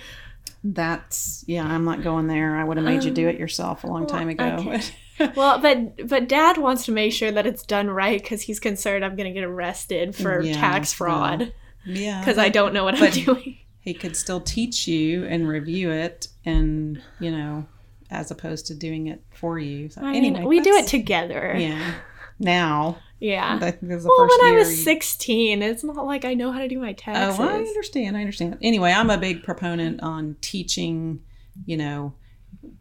[0.63, 2.57] that's, yeah, I'm not going there.
[2.57, 4.45] I would have made you do it um, yourself a long well, time ago.
[4.59, 4.81] okay.
[5.35, 9.03] Well, but but dad wants to make sure that it's done right because he's concerned
[9.03, 11.53] I'm going to get arrested for Yeah, tax fraud
[11.87, 12.19] yeah.
[12.19, 13.57] because I don't know what I'm doing.
[13.87, 17.65] He could still teach you and review it and you know
[18.11, 21.55] as opposed to doing it for you so I mean, anyway we do it together.
[21.57, 21.93] yeah
[22.37, 23.55] now Yeah.
[23.61, 26.51] i think the well, first when I was you- 16, it's not like I know
[26.51, 27.65] how to do my oh, taxes oh taxes.
[27.65, 31.21] i understand i understand anyway i'm a big proponent on teaching
[31.65, 32.13] you know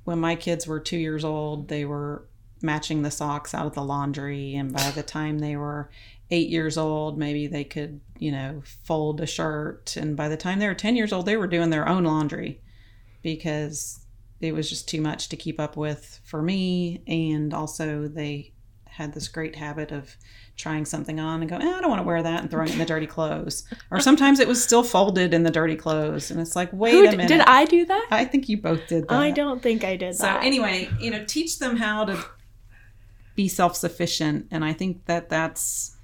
[0.02, 2.26] when my kids were two years old they were
[2.62, 5.88] matching the socks out of the laundry and by the time they were
[6.32, 9.96] eight years old maybe they could you know fold a shirt.
[9.96, 12.60] And by the time they were 10 years old they were doing their own laundry
[13.22, 14.04] because
[14.40, 17.02] it was just too much to keep up with for me.
[17.06, 18.52] And also they
[18.86, 20.16] had this great habit of
[20.56, 22.72] trying something on and go eh, i don't want to wear that and throwing it
[22.72, 23.64] in the dirty clothes.
[23.90, 26.30] Or sometimes it was still folded in the dirty clothes.
[26.30, 28.08] And it's like wait Who a minute did I do that?
[28.10, 29.14] I think you both did that.
[29.14, 30.42] I don't think I did so that.
[30.42, 32.24] anyway, you know, teach them how to
[33.36, 35.96] be self-sufficient, and I think that that's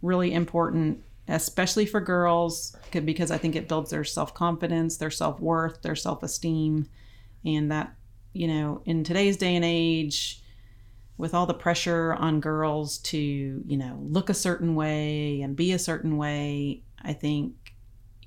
[0.00, 5.96] really important, especially for girls, because I think it builds their self-confidence, their self-worth, their
[5.96, 6.88] self-esteem,
[7.44, 7.94] and that
[8.32, 10.42] you know, in today's day and age,
[11.16, 15.72] with all the pressure on girls to you know look a certain way and be
[15.72, 17.54] a certain way, I think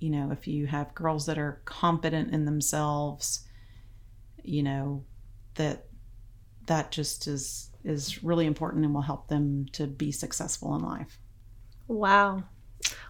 [0.01, 3.47] you know if you have girls that are confident in themselves
[4.43, 5.05] you know
[5.55, 5.85] that
[6.65, 11.19] that just is is really important and will help them to be successful in life
[11.87, 12.43] wow.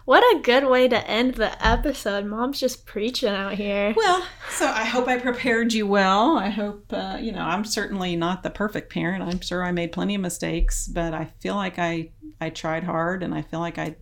[0.04, 2.24] What a good way to end the episode.
[2.26, 3.94] Mom's just preaching out here.
[3.96, 8.16] well so i hope i prepared you well i hope uh, you know i'm certainly
[8.16, 11.78] not the perfect parent i'm sure i made plenty of mistakes but i feel like
[11.78, 12.10] i
[12.40, 13.94] i tried hard and i feel like i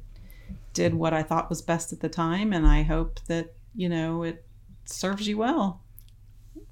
[0.73, 4.23] did what i thought was best at the time and i hope that you know
[4.25, 4.45] it
[4.87, 5.83] serves you well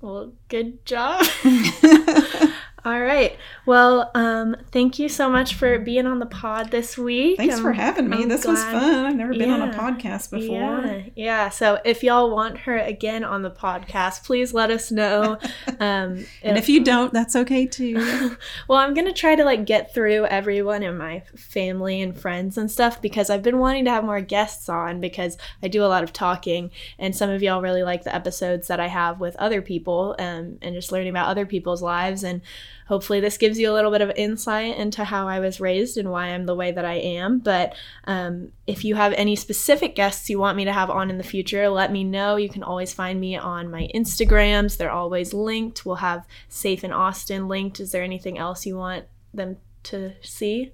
[0.01, 1.25] Well, good job.
[2.89, 3.37] All right.
[3.67, 7.37] Well, um, thank you so much for being on the pod this week.
[7.37, 8.23] Thanks Um, for having me.
[8.23, 9.05] I'm this was fun.
[9.05, 10.47] I've never been on a podcast before.
[10.87, 11.49] Yeah, yeah.
[11.51, 15.37] So if y'all want her again on the podcast, please let us know.
[15.81, 17.95] Um, And if you don't, that's okay too.
[18.69, 22.69] well, I'm gonna try to like get through everyone in my family and friends and
[22.71, 26.03] stuff because I've been wanting to have more guests on because I do a lot
[26.03, 29.63] of talking, and some of y'all really like the episodes that I have with other
[29.63, 32.41] people, um, and just learning about other people's lives and.
[32.89, 36.11] Hopefully, this gives you a little bit of insight into how I was raised and
[36.11, 37.39] why I'm the way that I am.
[37.39, 37.75] But
[38.05, 41.25] um, if you have any specific guests you want me to have on in the
[41.25, 42.37] future, let me know.
[42.37, 45.85] You can always find me on my Instagrams, they're always linked.
[45.85, 47.79] We'll have Safe in Austin linked.
[47.81, 50.73] Is there anything else you want them to see?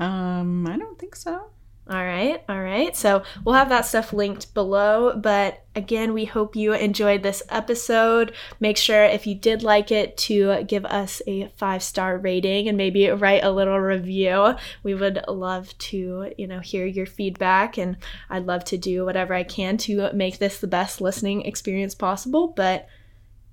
[0.00, 1.50] um, I don't think so.
[1.90, 2.94] All right, all right.
[2.94, 5.16] So we'll have that stuff linked below.
[5.16, 8.34] But again, we hope you enjoyed this episode.
[8.60, 12.76] Make sure if you did like it to give us a five star rating and
[12.76, 14.54] maybe write a little review.
[14.82, 17.96] We would love to, you know, hear your feedback, and
[18.28, 22.48] I'd love to do whatever I can to make this the best listening experience possible.
[22.48, 22.86] But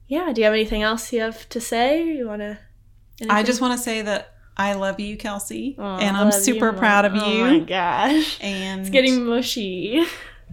[0.07, 2.03] yeah, do you have anything else you have to say?
[2.03, 2.59] You want to?
[3.29, 7.05] I just want to say that I love you, Kelsey, Oh, and I'm super proud
[7.05, 7.43] of oh you.
[7.43, 8.37] Oh my gosh.
[8.41, 10.05] And It's getting mushy.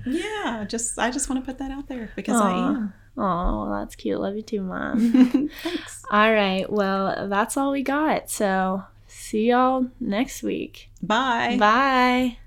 [0.07, 2.45] yeah, just I just want to put that out there because Aw.
[2.47, 2.95] I am.
[3.17, 3.21] Oh,
[3.69, 4.19] well, that's cute.
[4.19, 5.49] Love you too, Mom.
[5.63, 6.03] Thanks.
[6.11, 6.71] all right.
[6.71, 8.31] Well, that's all we got.
[8.31, 10.91] So, see y'all next week.
[11.03, 11.57] Bye.
[11.61, 12.39] Bye.